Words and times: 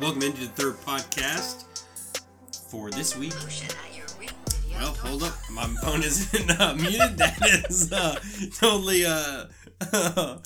Welcome 0.00 0.22
into 0.22 0.40
the 0.42 0.46
third 0.48 0.74
podcast 0.82 1.64
for 2.68 2.90
this 2.90 3.16
week. 3.16 3.32
Well, 4.72 4.92
hold 4.94 5.22
up. 5.22 5.34
My 5.50 5.66
phone 5.82 6.02
isn't 6.02 6.50
uh, 6.60 6.74
muted. 6.74 7.16
That 7.18 7.38
is 7.70 7.92
uh, 7.92 8.18
totally 8.58 9.06
uh, 9.06 9.46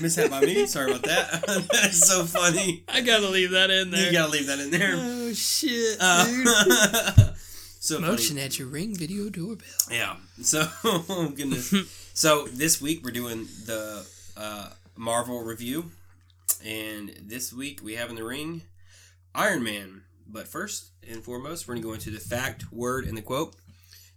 mishap 0.00 0.30
by 0.30 0.40
me. 0.40 0.66
Sorry 0.66 0.90
about 0.90 1.02
that. 1.04 1.42
that 1.46 1.86
is 1.90 2.00
so 2.06 2.24
funny. 2.24 2.84
I 2.88 3.02
gotta 3.02 3.28
leave 3.28 3.50
that 3.52 3.70
in 3.70 3.90
there. 3.90 4.06
You 4.06 4.12
gotta 4.12 4.32
leave 4.32 4.46
that 4.46 4.58
in 4.58 4.70
there. 4.70 4.94
Oh 4.96 5.32
shit, 5.32 5.98
dude. 5.98 6.00
Uh, 6.00 7.32
so 7.80 8.00
Motion 8.00 8.36
funny. 8.36 8.46
at 8.46 8.58
your 8.58 8.68
ring 8.68 8.94
video 8.94 9.28
doorbell. 9.28 9.66
Yeah. 9.90 10.16
So 10.42 10.66
goodness. 11.36 11.74
so 12.14 12.46
this 12.46 12.80
week 12.80 13.04
we're 13.04 13.10
doing 13.10 13.46
the 13.66 14.06
uh, 14.36 14.70
Marvel 14.96 15.42
review, 15.42 15.90
and 16.64 17.10
this 17.20 17.52
week 17.52 17.80
we 17.84 17.94
have 17.96 18.08
in 18.10 18.16
the 18.16 18.24
ring 18.24 18.62
Iron 19.34 19.62
Man. 19.62 20.02
But 20.26 20.48
first 20.48 20.92
and 21.08 21.22
foremost, 21.22 21.68
we're 21.68 21.74
gonna 21.74 21.86
go 21.86 21.92
into 21.92 22.10
the 22.10 22.18
fact, 22.18 22.72
word, 22.72 23.04
and 23.04 23.16
the 23.16 23.22
quote. 23.22 23.54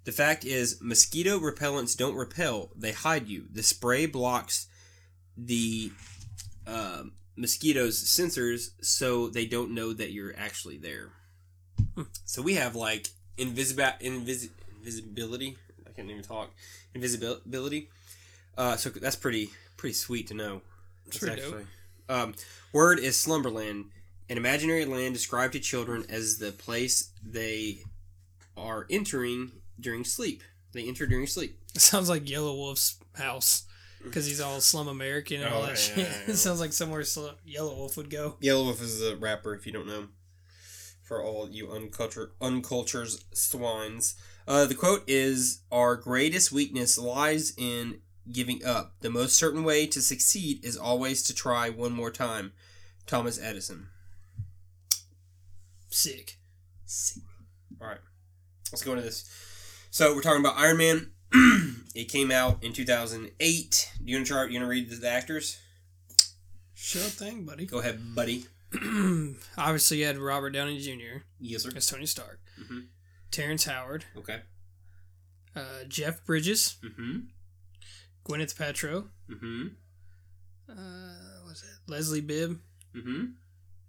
The 0.06 0.12
fact 0.12 0.46
is, 0.46 0.80
mosquito 0.82 1.38
repellents 1.38 1.98
don't 1.98 2.16
repel; 2.16 2.72
they 2.76 2.94
hide 2.94 3.28
you. 3.28 3.46
The 3.52 3.64
spray 3.64 4.06
blocks 4.06 4.68
the 5.38 5.92
uh, 6.66 7.04
mosquitoes' 7.36 8.04
sensors, 8.04 8.72
so 8.82 9.28
they 9.28 9.46
don't 9.46 9.72
know 9.72 9.94
that 9.94 10.12
you're 10.12 10.34
actually 10.38 10.78
there. 10.78 11.12
So 12.26 12.42
we 12.42 12.56
have 12.56 12.76
like 12.76 13.10
invisible 13.38 13.84
invis- 14.02 14.50
invisibility. 14.78 15.58
I 15.88 15.92
can't 15.92 16.10
even 16.10 16.24
talk. 16.24 16.52
Invisibility. 16.94 17.90
Uh, 18.58 18.76
so 18.76 18.90
that's 18.90 19.16
pretty 19.16 19.50
pretty 19.78 19.94
sweet 19.94 20.28
to 20.28 20.34
know. 20.34 20.62
That's 21.06 21.20
pretty 21.20 21.42
dope. 21.42 21.66
Um, 22.10 22.36
word 22.72 23.00
is 23.00 23.20
slumberland, 23.20 23.86
an 24.30 24.38
imaginary 24.38 24.86
land 24.86 25.14
described 25.14 25.54
to 25.54 25.60
children 25.60 26.06
as 26.10 26.38
the 26.38 26.52
place 26.52 27.12
they 27.24 27.80
are 28.56 28.86
entering 28.90 29.52
during 29.80 30.04
sleep. 30.04 30.44
They 30.74 30.88
enter 30.88 31.06
during 31.08 31.28
sleep. 31.28 31.60
It 31.76 31.82
sounds 31.82 32.10
like 32.10 32.30
Yellow 32.30 32.56
Wolf's 32.56 32.98
house 33.16 33.64
because 34.04 34.26
he's 34.28 34.42
all 34.42 34.60
slum 34.62 34.88
American 34.88 35.42
and 35.42 35.54
all 35.54 35.62
Oh, 35.64 35.66
that 35.68 35.70
yeah, 35.72 35.76
shit. 35.76 35.98
yeah, 35.98 36.04
yeah. 36.26 36.32
It 36.34 36.38
sounds 36.38 36.60
like 36.60 36.74
somewhere 36.74 37.04
Sl- 37.04 37.30
Yellow 37.46 37.76
Wolf 37.76 37.98
would 37.98 38.10
go. 38.10 38.36
Yellow 38.42 38.64
Wolf 38.66 38.82
is 38.82 39.02
a 39.02 39.16
rapper, 39.16 39.54
if 39.56 39.66
you 39.66 39.72
don't 39.72 39.88
know. 39.88 40.08
For 41.04 41.24
all 41.24 41.50
you 41.50 41.72
uncultured, 41.72 42.32
uncultured 42.42 43.08
swines. 43.34 44.16
Uh, 44.48 44.66
the 44.66 44.76
quote 44.76 45.04
is 45.08 45.62
Our 45.72 45.96
greatest 45.96 46.52
weakness 46.52 46.98
lies 46.98 47.54
in 47.58 48.00
giving 48.32 48.64
up. 48.66 48.96
The 49.00 49.10
most 49.10 49.38
certain 49.38 49.64
way 49.64 49.88
to 49.88 50.02
succeed 50.02 50.66
is 50.66 50.76
always 50.76 51.24
to 51.24 51.34
try 51.34 51.70
one 51.70 51.94
more 51.94 52.12
time. 52.12 52.52
Thomas 53.06 53.40
Edison. 53.42 53.88
Sick. 55.90 56.38
Sick. 56.86 57.24
Alright, 57.82 58.00
let's 58.72 58.84
go 58.84 58.92
into 58.92 59.04
this. 59.04 59.30
So, 59.92 60.16
we're 60.16 60.22
talking 60.22 60.42
about 60.42 60.58
Iron 60.58 60.78
Man. 60.78 61.12
it 61.96 62.06
came 62.10 62.32
out 62.32 62.64
in 62.64 62.74
2008. 62.74 63.92
Do 63.98 64.04
you 64.06 64.16
want 64.18 64.28
to 64.28 64.34
chart? 64.34 64.52
You 64.52 64.60
want 64.60 64.66
to 64.68 64.70
read 64.70 64.90
the 64.90 65.10
actors? 65.10 65.60
Sure 66.74 67.02
thing, 67.02 67.44
buddy. 67.46 67.66
Go 67.66 67.80
ahead, 67.80 68.00
buddy. 68.16 68.46
Obviously, 69.58 69.98
you 70.00 70.06
had 70.06 70.18
Robert 70.18 70.52
Downey 70.52 70.80
Jr. 70.80 71.24
Yes, 71.40 71.64
sir. 71.64 71.72
as 71.76 71.88
Tony 71.88 72.06
Stark, 72.06 72.40
Mhm. 72.62 72.88
Terrence 73.32 73.66
Howard, 73.66 74.06
Okay. 74.18 74.42
uh, 75.56 75.84
Jeff 75.88 76.24
Bridges, 76.26 76.76
Mm 76.84 76.96
hmm. 76.96 77.20
Gwyneth 78.26 78.56
Paltrow, 78.56 79.10
Mm 79.30 79.40
hmm. 79.40 79.68
uh, 80.70 80.74
what 81.42 81.50
was 81.50 81.64
it 81.64 81.90
Leslie 81.92 82.22
Bibb, 82.22 82.60
Mm 82.96 83.04
hmm. 83.04 83.26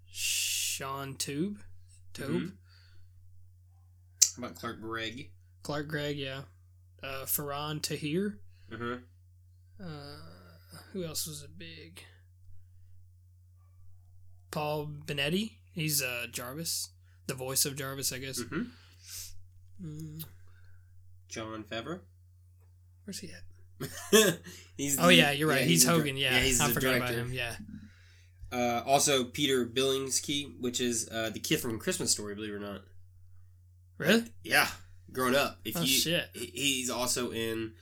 Shaun 0.07 1.17
Toub, 1.17 1.59
Tobe, 2.19 2.31
Mhm. 2.31 2.53
How 4.37 4.45
about 4.45 4.57
Clark 4.57 4.81
Gregg? 4.81 5.31
Clark 5.63 5.89
Gregg, 5.89 6.17
yeah, 6.19 6.43
uh, 7.03 7.25
Farhan 7.25 7.81
Tahir. 7.83 8.39
Uh-huh. 8.73 8.99
Uh, 9.83 10.17
who 10.93 11.05
else 11.05 11.27
was 11.27 11.43
a 11.43 11.49
big? 11.49 12.03
Paul 14.51 14.87
Bettany. 14.87 15.59
He's 15.73 16.03
uh, 16.03 16.27
Jarvis, 16.33 16.91
the 17.27 17.35
voice 17.35 17.65
of 17.65 17.77
Jarvis, 17.77 18.13
I 18.13 18.19
guess. 18.19 18.41
Mm-hmm. 18.41 18.63
Mm, 19.85 20.25
Jon 21.29 21.65
Favreau. 21.65 22.01
where's 23.05 23.21
he 23.21 23.31
at? 23.31 23.43
he's 24.77 24.99
Oh 24.99 25.07
the- 25.07 25.15
yeah, 25.15 25.31
you're 25.31 25.49
right. 25.49 25.65
he's, 25.67 25.85
the 25.85 25.93
dir- 25.93 25.99
Hogan. 25.99 26.17
Yeah, 26.17 26.39
he's 26.41 26.61
I 26.61 26.69
forgot 26.69 26.81
director. 26.81 27.05
about 27.05 27.15
him. 27.15 27.33
Yeah. 27.33 27.55
Uh, 28.51 28.83
also, 28.87 29.25
Peter 29.25 29.67
Billingsley, 29.67 30.59
which 30.61 30.81
is 30.81 31.09
uh, 31.11 31.31
the 31.31 31.41
kid 31.41 31.61
from 31.61 31.79
Christmas 31.79 32.11
Story, 32.11 32.35
believe 32.35 32.53
it 32.53 32.57
or 32.57 32.61
not. 32.61 32.83
Really? 33.99 34.25
Yeah, 34.43 34.69
Grown 35.13 35.35
up. 35.35 35.59
If 35.65 35.77
Oh, 35.77 35.81
you, 35.81 35.87
shit. 35.87 36.29
He's 36.35 36.91
also 36.91 37.31
in 37.33 37.73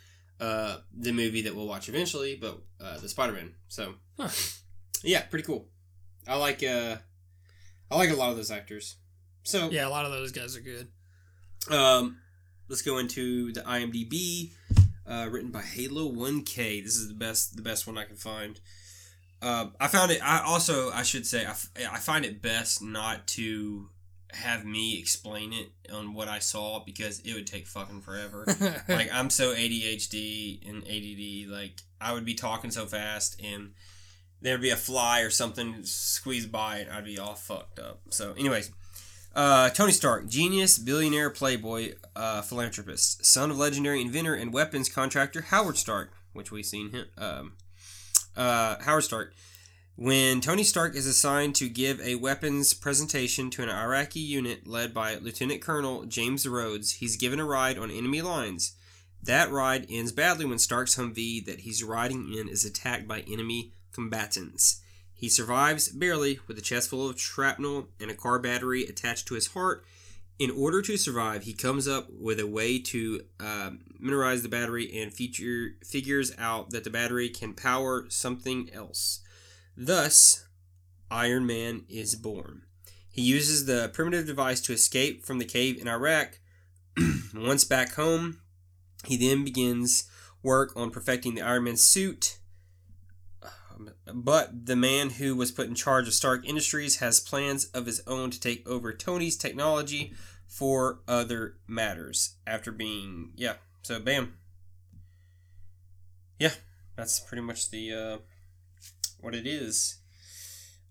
uh, 0.41 0.78
the 0.97 1.12
movie 1.12 1.43
that 1.43 1.55
we'll 1.55 1.66
watch 1.66 1.88
eventually, 1.88 2.37
but 2.37 2.59
uh, 2.81 2.99
the 2.99 3.09
Spider 3.09 3.32
Man. 3.32 3.55
So 3.69 3.94
Huh. 4.19 4.28
yeah, 5.03 5.22
pretty 5.22 5.44
cool. 5.44 5.66
I 6.28 6.37
like 6.37 6.62
uh, 6.62 6.97
I 7.91 7.97
like 7.97 8.10
a 8.10 8.15
lot 8.15 8.31
of 8.31 8.37
those 8.37 8.50
actors. 8.50 8.97
So 9.43 9.71
Yeah, 9.71 9.87
a 9.87 9.91
lot 9.91 10.05
of 10.05 10.12
those 10.12 10.32
guys 10.32 10.56
are 10.56 10.60
good. 10.60 10.88
Um, 11.71 12.19
let's 12.69 12.82
go 12.82 12.99
into 12.99 13.53
the 13.53 13.60
IMDb, 13.62 14.53
uh, 15.06 15.28
written 15.31 15.50
by 15.50 15.62
Halo 15.62 16.06
One 16.06 16.43
K. 16.44 16.81
This 16.81 16.97
is 16.97 17.09
the 17.09 17.15
best, 17.15 17.56
the 17.56 17.62
best 17.62 17.87
one 17.87 17.99
I 17.99 18.05
can 18.05 18.16
find. 18.16 18.60
Uh, 19.42 19.66
I 19.78 19.88
found 19.88 20.10
it. 20.10 20.20
I 20.22 20.42
also, 20.44 20.91
I 20.91 21.02
should 21.02 21.26
say, 21.26 21.44
I, 21.44 21.50
f- 21.50 21.70
I 21.91 21.98
find 21.98 22.24
it 22.24 22.41
best 22.41 22.82
not 22.82 23.26
to 23.28 23.91
have 24.32 24.64
me 24.64 24.98
explain 24.98 25.52
it 25.52 25.70
on 25.92 26.14
what 26.14 26.28
I 26.28 26.38
saw 26.38 26.82
because 26.84 27.20
it 27.20 27.34
would 27.34 27.46
take 27.46 27.66
fucking 27.66 28.02
forever. 28.02 28.44
like 28.88 29.08
I'm 29.12 29.30
so 29.30 29.54
ADHD 29.54 30.69
and 30.69 30.82
ADD. 30.84 31.50
Like 31.50 31.80
I 32.00 32.12
would 32.12 32.25
be 32.25 32.34
talking 32.34 32.70
so 32.70 32.86
fast 32.86 33.41
and 33.42 33.72
there'd 34.41 34.60
be 34.60 34.70
a 34.70 34.76
fly 34.76 35.20
or 35.20 35.30
something 35.30 35.84
squeezed 35.84 36.52
by 36.52 36.78
and 36.78 36.91
I'd 36.91 37.04
be 37.04 37.19
all 37.19 37.34
fucked 37.34 37.78
up. 37.78 38.00
So, 38.10 38.32
anyways, 38.32 38.70
uh, 39.34 39.70
Tony 39.70 39.92
Stark, 39.92 40.28
genius, 40.28 40.78
billionaire, 40.78 41.30
playboy, 41.30 41.94
uh, 42.14 42.42
philanthropist, 42.42 43.25
son 43.25 43.50
of 43.50 43.58
legendary 43.58 44.00
inventor 44.00 44.34
and 44.34 44.52
weapons 44.52 44.88
contractor 44.88 45.42
Howard 45.42 45.76
Stark, 45.76 46.12
which 46.32 46.50
we've 46.50 46.66
seen 46.66 46.91
him. 46.91 47.06
Um, 47.16 47.52
uh, 48.36 48.76
Howard 48.82 49.04
Stark. 49.04 49.34
When 49.98 50.42
Tony 50.42 50.62
Stark 50.62 50.94
is 50.94 51.06
assigned 51.06 51.54
to 51.54 51.70
give 51.70 52.00
a 52.00 52.16
weapons 52.16 52.74
presentation 52.74 53.48
to 53.50 53.62
an 53.62 53.70
Iraqi 53.70 54.20
unit 54.20 54.66
led 54.66 54.92
by 54.92 55.14
Lieutenant 55.16 55.62
Colonel 55.62 56.04
James 56.04 56.46
Rhodes, 56.46 56.94
he's 56.94 57.16
given 57.16 57.41
a 57.41 57.46
ride 57.46 57.78
on 57.78 57.91
enemy 57.91 58.20
lines. 58.20 58.72
That 59.22 59.50
ride 59.50 59.86
ends 59.88 60.12
badly 60.12 60.44
when 60.44 60.58
Stark's 60.58 60.96
Humvee 60.96 61.44
that 61.46 61.60
he's 61.60 61.82
riding 61.82 62.32
in 62.34 62.48
is 62.48 62.64
attacked 62.64 63.08
by 63.08 63.20
enemy 63.20 63.72
combatants. 63.92 64.82
He 65.14 65.30
survives 65.30 65.88
barely 65.88 66.41
with 66.46 66.58
a 66.58 66.62
chest 66.62 66.91
full 66.91 67.08
of 67.08 67.19
shrapnel 67.19 67.88
and 67.98 68.10
a 68.10 68.14
car 68.14 68.38
battery 68.38 68.84
attached 68.84 69.26
to 69.28 69.34
his 69.34 69.48
heart. 69.48 69.84
In 70.38 70.50
order 70.50 70.82
to 70.82 70.98
survive, 70.98 71.44
he 71.44 71.54
comes 71.54 71.88
up 71.88 72.08
with 72.10 72.38
a 72.38 72.47
way 72.47 72.78
to 72.78 73.22
uh, 73.41 73.70
mineralize 74.02 74.42
the 74.42 74.50
battery 74.50 75.00
and 75.00 75.12
feature, 75.12 75.76
figures 75.82 76.32
out 76.36 76.70
that 76.70 76.84
the 76.84 76.91
battery 76.91 77.30
can 77.30 77.54
power 77.54 78.04
something 78.10 78.69
else. 78.72 79.20
Thus, 79.76 80.46
Iron 81.10 81.46
Man 81.46 81.84
is 81.88 82.14
born. 82.14 82.62
He 83.08 83.22
uses 83.22 83.64
the 83.64 83.91
primitive 83.94 84.26
device 84.26 84.60
to 84.62 84.75
escape 84.75 85.25
from 85.25 85.38
the 85.38 85.46
cave 85.46 85.80
in 85.80 85.88
Iraq. 85.88 86.38
Once 87.34 87.64
back 87.64 87.94
home, 87.94 88.41
he 89.06 89.16
then 89.16 89.42
begins 89.42 90.04
work 90.42 90.72
on 90.76 90.91
perfecting 90.91 91.34
the 91.34 91.43
Iron 91.43 91.64
Man 91.64 91.76
suit. 91.78 92.36
But 94.12 94.67
the 94.67 94.76
man 94.76 95.11
who 95.11 95.37
was 95.37 95.50
put 95.50 95.69
in 95.69 95.75
charge 95.75 96.08
of 96.08 96.14
Stark 96.14 96.46
Industries 96.46 96.96
has 96.96 97.20
plans 97.20 97.67
of 97.67 97.87
his 97.87 98.02
own 98.06 98.31
to 98.31 98.40
take 98.40 98.67
over 98.69 98.93
Tony's 98.93 99.37
technology 99.37 100.12
for 100.46 101.00
other 101.06 101.56
matters. 101.67 102.37
After 102.46 102.73
being, 102.73 103.32
yeah, 103.37 103.55
so 103.82 104.00
bam. 104.00 104.34
Yeah, 106.38 106.52
that's 106.96 107.20
pretty 107.20 107.43
much 107.43 107.70
the 107.70 107.93
uh, 107.93 108.19
what 109.20 109.34
it 109.34 109.46
is. 109.46 109.99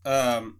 Um, 0.04 0.58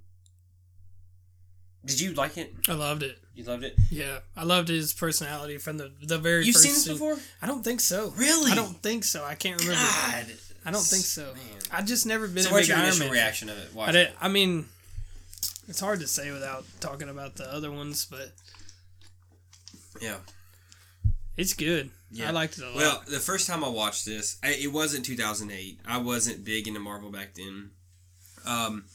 did 1.84 2.02
you 2.02 2.14
like 2.14 2.38
it? 2.38 2.54
I 2.68 2.74
loved 2.74 3.04
it. 3.04 3.20
You 3.36 3.44
loved 3.44 3.64
it. 3.64 3.76
Yeah, 3.92 4.20
I 4.36 4.44
loved 4.44 4.70
his 4.70 4.94
personality 4.94 5.58
from 5.58 5.78
the 5.78 5.92
the 6.02 6.18
very 6.18 6.46
You've 6.46 6.56
seen 6.56 6.72
this 6.74 6.86
scene. 6.86 6.94
before? 6.94 7.18
I 7.42 7.48
don't 7.48 7.64
think 7.64 7.82
so. 7.82 8.14
Really? 8.16 8.52
I 8.52 8.56
don't 8.56 8.82
think 8.82 9.04
so. 9.04 9.24
I 9.24 9.36
can't 9.36 9.60
remember. 9.60 9.84
God, 9.84 10.26
I 10.66 10.72
don't 10.72 10.82
think 10.82 11.04
so. 11.04 11.24
Man. 11.34 11.62
I 11.72 11.82
just 11.82 12.06
never 12.06 12.28
been 12.28 12.44
So 12.44 12.50
a 12.50 12.54
what's 12.54 12.64
big 12.68 12.70
your 12.70 12.78
Iron 12.78 12.88
initial 12.88 13.06
Man. 13.06 13.14
reaction 13.14 13.50
of 13.50 13.58
it? 13.58 13.70
I, 13.78 13.92
did. 13.92 14.12
I 14.20 14.28
mean, 14.28 14.66
it's 15.68 15.80
hard 15.80 16.00
to 16.00 16.08
say 16.08 16.32
without 16.32 16.66
talking 16.80 17.08
about 17.10 17.36
the 17.36 17.52
other 17.54 17.72
ones, 17.72 18.06
but 18.06 18.32
Yeah. 20.02 20.18
it's 21.38 21.54
good. 21.54 21.90
Yeah. 22.12 22.30
I 22.30 22.32
liked 22.32 22.58
it 22.58 22.64
a 22.64 22.68
lot. 22.68 22.76
Well, 22.76 23.04
the 23.08 23.20
first 23.20 23.48
time 23.48 23.64
I 23.64 23.68
watched 23.70 24.06
this, 24.06 24.38
I, 24.44 24.52
it 24.54 24.72
wasn't 24.72 25.06
2008. 25.06 25.80
I 25.86 25.98
wasn't 25.98 26.44
big 26.46 26.68
into 26.68 26.80
Marvel 26.80 27.12
back 27.12 27.34
then. 27.36 27.72
Um, 28.46 28.86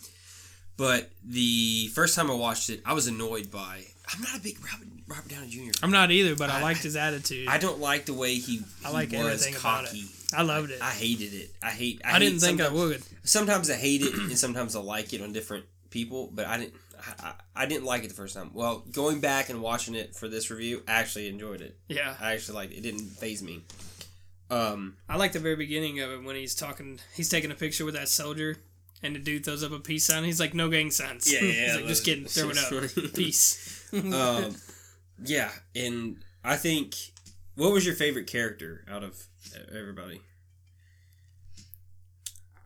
But 0.77 1.11
the 1.23 1.89
first 1.89 2.15
time 2.17 2.31
I 2.31 2.35
watched 2.35 2.71
it, 2.71 2.81
I 2.87 2.95
was 2.95 3.07
annoyed 3.07 3.51
by. 3.51 3.85
I'm 4.15 4.23
not 4.23 4.37
a 4.39 4.41
big 4.41 4.59
Robert, 4.65 4.89
Robert 5.11 5.29
Downey 5.29 5.49
Jr. 5.49 5.73
I'm 5.83 5.91
not 5.91 6.13
either, 6.13 6.37
but 6.37 6.51
I, 6.51 6.61
I- 6.61 6.63
liked 6.63 6.83
his 6.85 6.95
attitude. 6.97 7.49
I 7.49 7.59
don't 7.59 7.81
like 7.81 8.07
the 8.07 8.15
way 8.15 8.37
he, 8.37 8.63
I 8.85 8.91
like 8.93 9.11
was 9.11 9.21
everything 9.21 9.57
about 9.57 9.85
it. 9.85 9.87
cocky. 9.89 10.05
I 10.33 10.43
loved 10.43 10.71
it. 10.71 10.81
I 10.81 10.91
hated 10.91 11.35
it. 11.35 11.51
I 11.61 11.71
hate. 11.71 12.01
I, 12.05 12.17
I, 12.17 12.19
didn't 12.21 12.39
think 12.39 12.61
I 12.61 12.69
would. 12.69 13.03
Sometimes 13.25 13.69
I 13.69 13.75
hate 13.75 14.03
it, 14.03 14.15
and 14.19 14.39
sometimes 14.39 14.77
I 14.77 14.81
like 14.81 15.13
it 15.13 15.21
on 15.21 15.33
different 15.33 15.65
people. 15.91 16.31
But 16.33 16.47
I 16.47 16.59
didn't. 16.59 16.75
I, 17.01 17.27
I, 17.27 17.33
I 17.63 17.67
didn't 17.67 17.85
like 17.85 18.05
it 18.05 18.09
the 18.09 18.15
first 18.15 18.37
time. 18.37 18.53
Well, 18.55 18.85
going 18.93 19.19
back 19.19 19.51
and 19.51 19.61
watching 19.61 19.97
it 19.97 20.15
for 20.15 20.29
this 20.29 20.49
review, 20.51 20.85
I 20.87 20.93
actually 20.93 21.29
enjoyed 21.29 21.61
it. 21.61 21.77
Yeah, 21.89 22.15
I 22.21 22.35
actually 22.35 22.55
liked 22.55 22.73
it. 22.73 22.79
It 22.79 22.83
didn't 22.83 23.09
phase 23.09 23.43
me. 23.43 23.65
Um. 24.51 24.97
I 25.09 25.17
like 25.17 25.33
the 25.33 25.41
very 25.41 25.57
beginning 25.57 25.99
of 25.99 26.13
it 26.13 26.23
when 26.23 26.37
he's 26.37 26.55
talking. 26.55 27.01
He's 27.15 27.29
taking 27.29 27.51
a 27.51 27.57
picture 27.57 27.85
with 27.85 27.95
that 27.95 28.09
soldier, 28.09 28.59
and 29.03 29.17
the 29.17 29.19
dude 29.19 29.45
throws 29.45 29.65
up 29.65 29.73
a 29.73 29.81
peace 29.81 30.05
sign. 30.05 30.23
He's 30.23 30.39
like, 30.39 30.55
"No 30.55 30.69
gang 30.69 30.93
signs." 30.93 31.33
Yeah, 31.33 31.41
yeah, 31.41 31.53
he's 31.67 31.77
like, 31.77 31.87
"Just 31.87 32.05
kidding, 32.05 32.27
throw 32.27 32.51
it 32.51 32.59
up, 32.59 33.15
peace." 33.15 33.89
um, 33.93 34.55
yeah, 35.25 35.51
and 35.75 36.17
I 36.45 36.57
think 36.57 36.95
what 37.57 37.73
was 37.73 37.85
your 37.87 37.95
favorite 37.95 38.27
character 38.27 38.85
out 38.91 39.03
of 39.03 39.23
everybody? 39.75 40.21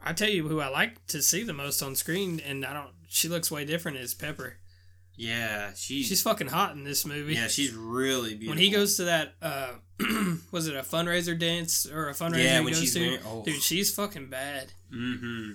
I 0.06 0.12
tell 0.12 0.28
you 0.28 0.46
who 0.48 0.60
I 0.60 0.68
like 0.68 1.04
to 1.08 1.22
see 1.22 1.42
the 1.42 1.52
most 1.54 1.82
on 1.82 1.94
screen, 1.96 2.40
and 2.46 2.64
I 2.64 2.72
don't. 2.74 2.90
She 3.08 3.28
looks 3.28 3.50
way 3.50 3.64
different. 3.64 3.96
Is 3.98 4.12
Pepper? 4.14 4.56
Yeah, 5.16 5.70
she's, 5.76 6.06
She's 6.08 6.22
fucking 6.22 6.48
hot 6.48 6.72
in 6.74 6.82
this 6.82 7.06
movie. 7.06 7.34
yeah, 7.34 7.46
she's 7.46 7.72
really 7.72 8.30
beautiful. 8.30 8.48
when 8.50 8.58
he 8.58 8.70
goes 8.70 8.96
to 8.96 9.04
that, 9.04 9.34
uh, 9.40 9.74
was 10.50 10.66
it 10.66 10.74
a 10.74 10.80
fundraiser 10.82 11.38
dance 11.38 11.86
or 11.86 12.08
a 12.08 12.12
fundraiser 12.14 12.42
Yeah, 12.42 12.58
he 12.58 12.64
when 12.64 12.72
goes 12.72 12.80
she's 12.82 12.94
to? 12.94 13.00
wearing- 13.00 13.20
oh. 13.24 13.44
Dude, 13.44 13.62
she's 13.62 13.94
fucking 13.94 14.28
bad. 14.28 14.72
Mm-hmm. 14.92 15.52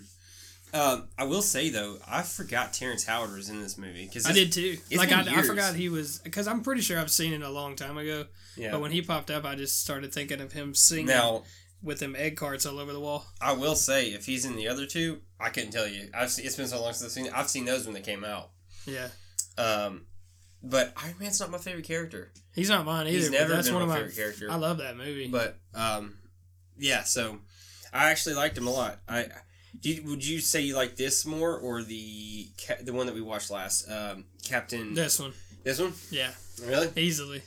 Um, 0.74 1.07
I 1.18 1.24
will 1.24 1.42
say 1.42 1.69
though, 1.69 1.98
I 2.07 2.21
forgot 2.21 2.74
Terrence 2.74 3.04
Howard 3.06 3.33
was 3.36 3.50
in 3.50 3.62
this 3.62 3.77
movie 3.77 4.06
because 4.06 4.25
I 4.27 4.33
did 4.33 4.51
too. 4.51 4.77
Like 4.95 5.12
I, 5.12 5.21
I 5.21 5.42
forgot 5.42 5.74
he 5.75 5.89
was 5.89 6.19
because 6.19 6.48
I'm 6.48 6.62
pretty 6.62 6.81
sure 6.81 7.00
I've 7.00 7.10
seen 7.12 7.33
it 7.33 7.42
a 7.42 7.50
long 7.50 7.75
time 7.75 7.98
ago. 7.98 8.25
Yeah. 8.56 8.71
But 8.71 8.81
when 8.81 8.92
he 8.92 9.01
popped 9.01 9.31
up, 9.31 9.45
I 9.45 9.56
just 9.56 9.81
started 9.81 10.13
thinking 10.13 10.42
of 10.42 10.51
him 10.51 10.75
singing 10.75 11.07
now, 11.07 11.44
with 11.81 12.00
them 12.00 12.16
egg 12.18 12.36
carts 12.38 12.66
all 12.66 12.77
over 12.80 12.92
the 12.94 13.00
wall. 13.00 13.25
I 13.42 13.54
will 13.54 13.75
say, 13.75 14.10
if 14.10 14.25
he's 14.25 14.45
in 14.45 14.56
the 14.57 14.68
other 14.68 14.86
two, 14.86 15.21
I 15.39 15.50
couldn't 15.50 15.71
tell 15.71 15.88
you. 15.88 16.10
I've 16.13 16.30
seen, 16.30 16.45
it's 16.45 16.56
been 16.57 16.68
so 16.68 16.81
long 16.81 16.94
since 16.94 17.06
I've 17.06 17.12
seen. 17.12 17.25
it. 17.27 17.33
I've 17.36 17.50
seen 17.50 17.66
those 17.66 17.86
when 17.86 17.94
they 17.94 18.01
came 18.01 18.24
out. 18.24 18.50
Yeah, 18.86 19.07
Um, 19.57 20.06
but 20.62 20.94
Iron 20.98 21.16
Man's 21.19 21.39
not 21.39 21.50
my 21.51 21.57
favorite 21.57 21.86
character. 21.86 22.31
he's 22.54 22.69
not 22.69 22.86
mine 22.86 23.07
either. 23.07 23.18
He's 23.18 23.31
never 23.31 23.54
that's 23.54 23.68
been 23.69 23.75
one 23.77 23.88
my 23.88 23.95
of 23.98 24.01
my. 24.01 24.07
favorite 24.10 24.16
character. 24.24 24.51
I 24.51 24.56
love 24.56 24.77
that 24.80 24.98
movie. 24.98 25.30
But 25.30 25.57
um, 25.74 26.18
yeah. 26.77 27.04
So 27.04 27.39
I 27.94 28.10
actually 28.12 28.36
liked 28.36 28.57
him 28.57 28.68
a 28.68 28.71
lot. 28.71 29.00
I 29.07 29.27
you, 29.81 30.04
would 30.06 30.25
you 30.25 30.39
say 30.39 30.62
you 30.62 30.75
like 30.75 30.95
this 30.95 31.25
more 31.25 31.57
or 31.57 31.83
the 31.83 32.48
the 32.81 32.94
one 32.94 33.06
that 33.06 33.16
we 33.16 33.21
watched 33.21 33.51
last, 33.51 33.89
um, 33.89 34.25
Captain? 34.44 34.94
this 34.94 35.19
one, 35.19 35.33
This 35.63 35.80
one, 35.80 35.94
yeah, 36.12 36.31
really? 36.66 36.89
easily. 36.95 37.42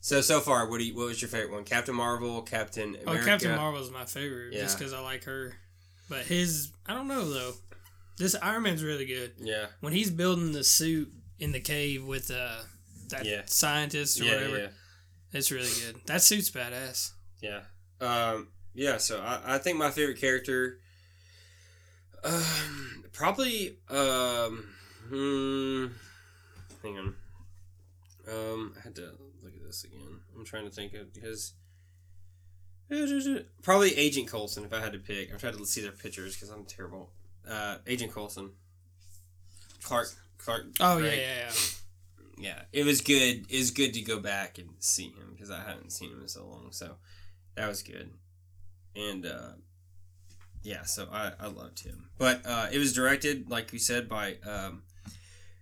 So 0.00 0.20
so 0.20 0.40
far, 0.40 0.68
what 0.68 0.78
do 0.78 0.84
you, 0.84 0.94
what 0.96 1.06
was 1.06 1.20
your 1.20 1.28
favorite 1.28 1.52
one? 1.52 1.64
Captain 1.64 1.94
Marvel, 1.94 2.42
Captain 2.42 2.96
Oh, 3.06 3.18
Captain 3.24 3.54
Marvel 3.56 3.80
is 3.82 3.90
my 3.90 4.04
favorite 4.04 4.52
just 4.52 4.78
because 4.78 4.92
I 4.92 5.00
like 5.00 5.24
her. 5.24 5.54
But 6.08 6.26
his, 6.26 6.70
I 6.86 6.94
don't 6.94 7.08
know 7.08 7.28
though. 7.28 7.52
This 8.16 8.36
Iron 8.40 8.62
Man's 8.62 8.82
really 8.84 9.04
good. 9.04 9.32
Yeah, 9.40 9.66
When 9.80 9.92
he's 9.92 10.10
building 10.10 10.52
the 10.52 10.62
suit 10.64 11.12
in 11.38 11.52
the 11.52 11.60
cave 11.60 12.04
with 12.04 12.30
uh, 12.30 12.60
that 13.08 13.24
Yeah. 13.26 13.42
scientist 13.46 14.20
or 14.20 14.24
yeah, 14.24 14.34
whatever, 14.34 14.58
yeah, 14.58 14.68
it's 15.32 15.50
really 15.50 15.68
good. 15.84 15.96
That 16.06 16.22
suit's 16.22 16.50
badass. 16.50 17.10
yeah. 17.42 17.60
Um, 18.00 18.48
yeah. 18.74 18.98
So 18.98 19.20
I, 19.20 19.56
I 19.56 19.58
think 19.58 19.76
my 19.76 19.90
favorite 19.90 20.20
character, 20.20 20.78
um, 22.24 23.04
probably 23.12 23.78
um, 23.88 24.66
hmm, 25.08 25.86
hang 26.82 26.98
on. 26.98 27.14
Um, 28.28 28.74
I 28.78 28.82
had 28.82 28.96
to 28.96 29.12
look 29.42 29.54
at 29.54 29.64
this 29.64 29.84
again. 29.84 30.20
I'm 30.36 30.44
trying 30.44 30.64
to 30.64 30.70
think 30.70 30.94
of 30.94 31.12
because 31.12 31.54
probably 33.62 33.96
Agent 33.96 34.28
Coulson 34.28 34.64
if 34.64 34.72
I 34.72 34.80
had 34.80 34.92
to 34.92 34.98
pick. 34.98 35.32
I'm 35.32 35.38
trying 35.38 35.56
to 35.56 35.66
see 35.66 35.80
their 35.80 35.92
pictures 35.92 36.34
because 36.34 36.50
I'm 36.50 36.64
terrible. 36.64 37.10
Uh, 37.48 37.76
Agent 37.86 38.12
Coulson, 38.12 38.50
Clark, 39.82 40.08
Clark. 40.38 40.66
Oh 40.80 40.98
yeah, 40.98 41.12
yeah, 41.12 41.16
yeah. 41.16 41.52
yeah, 42.38 42.62
it 42.72 42.84
was 42.84 43.00
good. 43.00 43.46
It 43.48 43.58
was 43.58 43.70
good 43.70 43.94
to 43.94 44.00
go 44.02 44.18
back 44.18 44.58
and 44.58 44.70
see 44.80 45.08
him 45.08 45.30
because 45.32 45.50
I 45.50 45.60
hadn't 45.60 45.90
seen 45.90 46.10
him 46.10 46.22
in 46.22 46.28
so 46.28 46.46
long. 46.46 46.68
So 46.72 46.96
that 47.54 47.68
was 47.68 47.82
good, 47.82 48.10
and 48.94 49.26
uh, 49.26 49.52
yeah, 50.66 50.82
so 50.82 51.06
I, 51.12 51.30
I 51.38 51.46
loved 51.46 51.84
him. 51.84 52.10
But 52.18 52.42
uh, 52.44 52.66
it 52.72 52.78
was 52.78 52.92
directed, 52.92 53.48
like 53.48 53.72
you 53.72 53.78
said, 53.78 54.08
by 54.08 54.38
um, 54.44 54.82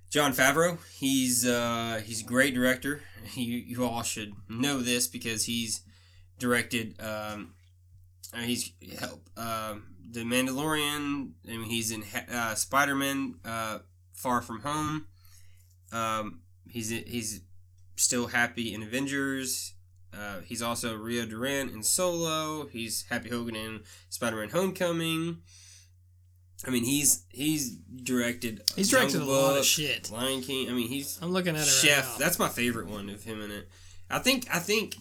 Jon 0.08 0.32
Favreau. 0.32 0.78
He's 0.98 1.46
uh, 1.46 2.00
he's 2.04 2.22
a 2.22 2.24
great 2.24 2.54
director. 2.54 3.02
You 3.34 3.56
you 3.56 3.84
all 3.84 4.02
should 4.02 4.34
know 4.50 4.80
this 4.80 5.06
because 5.06 5.44
he's 5.44 5.80
directed. 6.38 6.94
Um, 7.00 7.54
uh, 8.34 8.40
he's 8.40 8.72
help 8.98 9.26
um, 9.38 9.94
the 10.10 10.20
Mandalorian. 10.20 11.30
I 11.46 11.56
mean, 11.56 11.64
he's 11.64 11.90
in 11.90 12.04
uh, 12.30 12.54
Spider 12.54 12.94
Man. 12.94 13.36
Uh, 13.44 13.78
Far 14.12 14.42
From 14.42 14.60
Home. 14.60 15.06
Um, 15.92 16.40
he's 16.68 16.90
he's 16.90 17.40
still 17.96 18.28
happy 18.28 18.74
in 18.74 18.82
Avengers. 18.82 19.74
Uh, 20.16 20.40
he's 20.44 20.62
also 20.62 20.96
Rio 20.96 21.26
Durant 21.26 21.72
in 21.72 21.82
Solo. 21.82 22.66
He's 22.68 23.04
Happy 23.10 23.28
Hogan 23.30 23.56
in 23.56 23.80
Spider-Man: 24.10 24.50
Homecoming. 24.50 25.38
I 26.66 26.70
mean, 26.70 26.84
he's 26.84 27.24
he's 27.30 27.70
directed. 27.76 28.62
He's 28.76 28.90
directed 28.90 29.16
a 29.16 29.18
Jungle 29.18 29.34
lot 29.34 29.58
of 29.58 29.64
shit. 29.64 30.10
Lion 30.10 30.40
King. 30.42 30.70
I 30.70 30.72
mean, 30.72 30.88
he's 30.88 31.18
I'm 31.20 31.32
looking 31.32 31.56
at 31.56 31.62
it 31.62 31.66
Chef. 31.68 32.08
right. 32.10 32.18
That's 32.18 32.38
my 32.38 32.48
favorite 32.48 32.86
one 32.86 33.10
of 33.10 33.22
him 33.24 33.42
in 33.42 33.50
it. 33.50 33.68
I 34.10 34.18
think. 34.20 34.46
I 34.52 34.58
think. 34.60 34.94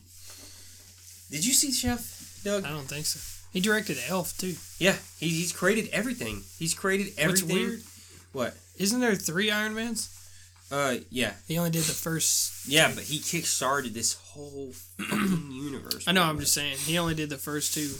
Did 1.31 1.45
you 1.45 1.53
see 1.53 1.71
Chef, 1.71 2.41
Doug? 2.43 2.65
I 2.65 2.69
don't 2.69 2.87
think 2.87 3.05
so. 3.05 3.19
He 3.51 3.59
directed 3.59 3.97
Elf 4.07 4.37
too. 4.37 4.55
Yeah, 4.79 4.95
he, 5.19 5.29
he's 5.29 5.51
created 5.53 5.89
everything. 5.93 6.41
He's 6.57 6.73
created 6.73 7.07
What's 7.07 7.19
everything. 7.41 7.55
weird? 7.55 7.81
What? 8.33 8.55
Isn't 8.77 8.99
there 8.99 9.15
three 9.15 9.51
Iron 9.51 9.75
Mans? 9.75 10.09
Uh, 10.71 10.95
yeah, 11.09 11.33
He 11.47 11.57
only 11.57 11.69
did 11.69 11.83
the 11.83 11.91
first. 11.93 12.67
yeah, 12.67 12.91
but 12.93 13.03
he 13.03 13.19
kick-started 13.19 13.93
this 13.93 14.13
whole 14.13 14.71
fucking 14.97 15.51
universe. 15.51 16.05
I 16.07 16.11
know. 16.13 16.23
I'm 16.23 16.39
just 16.39 16.53
saying. 16.53 16.77
He 16.77 16.97
only 16.97 17.13
did 17.15 17.29
the 17.29 17.37
first 17.37 17.73
two. 17.73 17.91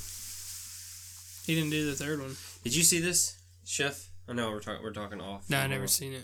He 1.46 1.56
didn't 1.56 1.72
do 1.72 1.86
the 1.90 1.96
third 1.96 2.20
one. 2.22 2.36
Did 2.64 2.76
you 2.76 2.84
see 2.84 3.00
this, 3.00 3.38
Chef? 3.66 4.08
I 4.28 4.34
know 4.34 4.50
we're 4.50 4.60
talking. 4.62 4.82
We're 4.84 4.94
talking 4.94 5.20
off. 5.22 5.50
No, 5.50 5.60
I 5.60 5.68
never 5.68 5.88
seen 5.88 6.14
it. 6.14 6.24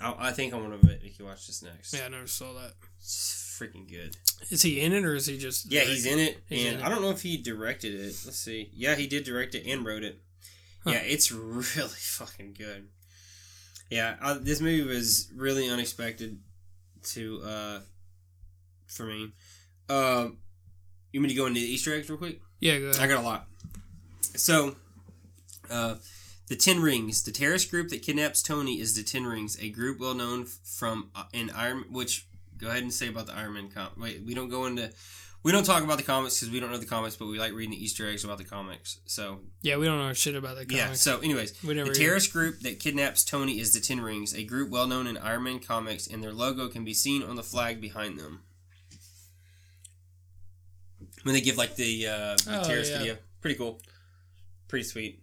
I, 0.00 0.14
I 0.28 0.32
think 0.32 0.54
I 0.54 0.56
want 0.56 0.80
to 0.80 0.86
make 0.86 1.18
you 1.18 1.24
watch 1.24 1.46
this 1.48 1.62
next. 1.62 1.92
Yeah, 1.92 2.06
I 2.06 2.08
never 2.08 2.26
saw 2.28 2.52
that. 2.54 2.72
It's 3.00 3.58
freaking 3.60 3.88
good. 3.88 4.16
Is 4.50 4.62
he 4.62 4.80
in 4.80 4.92
it 4.92 5.04
or 5.04 5.14
is 5.16 5.26
he 5.26 5.36
just? 5.38 5.70
Yeah, 5.70 5.82
he's 5.82 6.06
in 6.06 6.18
it, 6.18 6.38
He's 6.48 6.64
and 6.66 6.76
in 6.76 6.80
it. 6.80 6.86
I 6.86 6.88
don't 6.88 7.02
know 7.02 7.10
if 7.10 7.22
he 7.22 7.36
directed 7.36 7.94
it. 7.94 8.00
Let's 8.24 8.36
see. 8.38 8.70
Yeah, 8.72 8.94
he 8.94 9.06
did 9.06 9.24
direct 9.24 9.54
it 9.54 9.66
and 9.66 9.84
wrote 9.84 10.04
it. 10.04 10.20
Huh. 10.84 10.90
Yeah, 10.92 10.98
it's 11.02 11.30
really 11.32 11.68
fucking 11.88 12.54
good. 12.56 12.88
Yeah, 13.90 14.16
I, 14.20 14.34
this 14.34 14.60
movie 14.60 14.82
was 14.82 15.30
really 15.34 15.68
unexpected 15.68 16.38
to 17.04 17.40
uh 17.44 17.78
for 18.86 19.04
me. 19.04 19.32
Um, 19.88 20.38
you 21.12 21.20
want 21.20 21.24
me 21.24 21.28
to 21.28 21.34
go 21.34 21.46
into 21.46 21.60
the 21.60 21.66
Easter 21.66 21.94
eggs 21.94 22.08
real 22.08 22.18
quick? 22.18 22.40
Yeah, 22.60 22.78
go 22.78 22.92
I 22.98 23.06
got 23.06 23.22
a 23.22 23.26
lot. 23.26 23.46
So, 24.36 24.76
uh, 25.70 25.96
the 26.48 26.56
Ten 26.56 26.80
Rings, 26.80 27.22
the 27.22 27.30
terrorist 27.30 27.70
group 27.70 27.88
that 27.90 28.02
kidnaps 28.02 28.42
Tony, 28.42 28.80
is 28.80 28.96
the 28.96 29.02
Ten 29.02 29.24
Rings, 29.24 29.58
a 29.60 29.68
group 29.68 30.00
well 30.00 30.14
known 30.14 30.46
from 30.46 31.10
uh, 31.14 31.24
in 31.32 31.50
Iron. 31.50 31.84
Which 31.90 32.26
go 32.56 32.68
ahead 32.68 32.82
and 32.82 32.92
say 32.92 33.08
about 33.08 33.26
the 33.26 33.34
Iron 33.34 33.54
Man 33.54 33.70
com. 33.70 33.90
Wait, 33.98 34.22
we 34.24 34.34
don't 34.34 34.48
go 34.48 34.66
into. 34.66 34.90
We 35.44 35.52
don't 35.52 35.64
talk 35.64 35.84
about 35.84 35.98
the 35.98 36.02
comics 36.04 36.40
because 36.40 36.50
we 36.52 36.58
don't 36.58 36.70
know 36.70 36.78
the 36.78 36.86
comics, 36.86 37.16
but 37.16 37.26
we 37.26 37.38
like 37.38 37.52
reading 37.52 37.72
the 37.72 37.84
Easter 37.84 38.08
eggs 38.08 38.24
about 38.24 38.38
the 38.38 38.44
comics. 38.44 39.00
So 39.04 39.40
Yeah, 39.60 39.76
we 39.76 39.84
don't 39.84 39.98
know 39.98 40.12
shit 40.14 40.34
about 40.34 40.56
the 40.56 40.64
comics. 40.64 40.74
yeah. 40.74 40.92
So, 40.94 41.20
anyways, 41.20 41.62
we 41.62 41.74
the 41.74 41.84
terrorist 41.92 42.32
group 42.32 42.60
that 42.60 42.80
kidnaps 42.80 43.24
Tony 43.24 43.60
is 43.60 43.74
the 43.74 43.80
Ten 43.80 44.00
Rings, 44.00 44.34
a 44.34 44.42
group 44.44 44.70
well 44.70 44.86
known 44.86 45.06
in 45.06 45.18
Iron 45.18 45.42
Man 45.44 45.58
comics, 45.60 46.06
and 46.06 46.22
their 46.22 46.32
logo 46.32 46.68
can 46.68 46.82
be 46.82 46.94
seen 46.94 47.22
on 47.22 47.36
the 47.36 47.42
flag 47.42 47.78
behind 47.80 48.18
them. 48.18 48.40
When 51.24 51.34
they 51.34 51.40
give 51.42 51.58
like 51.58 51.76
the, 51.76 52.06
uh, 52.06 52.36
the 52.36 52.60
Oh, 52.60 52.64
terrorist 52.66 52.92
yeah. 52.92 52.98
video, 52.98 53.16
pretty 53.42 53.56
cool, 53.56 53.80
pretty 54.68 54.84
sweet. 54.84 55.22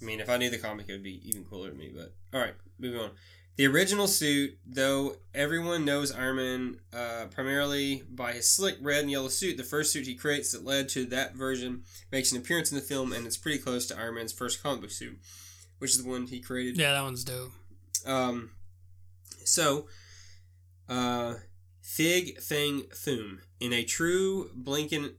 I 0.00 0.04
mean, 0.06 0.20
if 0.20 0.28
I 0.30 0.36
knew 0.38 0.50
the 0.50 0.58
comic, 0.58 0.88
it 0.88 0.92
would 0.92 1.02
be 1.02 1.20
even 1.28 1.44
cooler 1.44 1.70
to 1.70 1.76
me. 1.76 1.92
But 1.94 2.14
all 2.34 2.40
right, 2.40 2.54
moving 2.78 3.00
on. 3.00 3.10
The 3.56 3.66
original 3.66 4.06
suit, 4.06 4.58
though 4.66 5.16
everyone 5.34 5.84
knows 5.84 6.10
Iron 6.10 6.36
Man 6.36 6.76
uh, 6.92 7.26
primarily 7.30 8.02
by 8.10 8.32
his 8.32 8.48
slick 8.48 8.76
red 8.80 9.00
and 9.02 9.10
yellow 9.10 9.28
suit, 9.28 9.58
the 9.58 9.62
first 9.62 9.92
suit 9.92 10.06
he 10.06 10.14
creates 10.14 10.52
that 10.52 10.64
led 10.64 10.88
to 10.90 11.04
that 11.06 11.34
version 11.34 11.82
makes 12.10 12.32
an 12.32 12.38
appearance 12.38 12.72
in 12.72 12.76
the 12.76 12.82
film, 12.82 13.12
and 13.12 13.26
it's 13.26 13.36
pretty 13.36 13.58
close 13.58 13.86
to 13.86 13.98
Iron 13.98 14.14
Man's 14.14 14.32
first 14.32 14.62
comic 14.62 14.80
book 14.80 14.90
suit, 14.90 15.18
which 15.78 15.90
is 15.90 16.02
the 16.02 16.08
one 16.08 16.26
he 16.26 16.40
created. 16.40 16.78
Yeah, 16.78 16.92
that 16.92 17.02
one's 17.02 17.24
dope. 17.24 17.52
Um, 18.06 18.52
so, 19.44 19.86
uh, 20.88 21.34
Fig 21.82 22.40
Fang 22.40 22.84
Foom. 22.94 23.40
In 23.60 23.72
a 23.74 23.84
true 23.84 24.50
blink 24.54 24.92
and, 24.92 25.12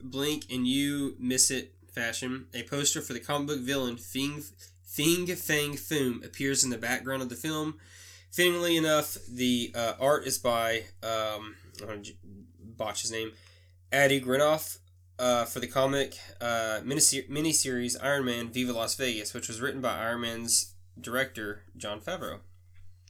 Blink 0.00 0.46
and 0.50 0.66
You 0.66 1.14
Miss 1.18 1.50
It 1.50 1.74
fashion, 1.92 2.46
a 2.54 2.62
poster 2.62 3.00
for 3.00 3.12
the 3.12 3.20
comic 3.20 3.48
book 3.48 3.60
villain 3.60 3.96
Fing, 3.96 4.42
Fing 4.86 5.26
Fang 5.26 5.72
Foom 5.72 6.24
appears 6.24 6.64
in 6.64 6.70
the 6.70 6.78
background 6.78 7.22
of 7.22 7.28
the 7.28 7.34
film. 7.34 7.74
Fittingly 8.30 8.76
enough, 8.76 9.18
the 9.28 9.72
uh, 9.74 9.94
art 10.00 10.26
is 10.26 10.38
by 10.38 10.84
um, 11.02 11.56
I'm 11.82 12.02
botch 12.58 13.02
his 13.02 13.10
name, 13.10 13.32
Adi 13.92 14.20
Grinoff, 14.20 14.78
uh, 15.18 15.44
for 15.44 15.60
the 15.60 15.66
comic 15.66 16.16
uh, 16.40 16.80
miniser- 16.84 17.28
miniseries 17.28 17.96
Iron 18.02 18.24
Man 18.24 18.48
Viva 18.50 18.72
Las 18.72 18.94
Vegas, 18.94 19.34
which 19.34 19.48
was 19.48 19.60
written 19.60 19.80
by 19.80 19.98
Iron 19.98 20.20
Man's 20.22 20.74
director 21.00 21.62
Jon 21.76 22.00
Favreau. 22.00 22.40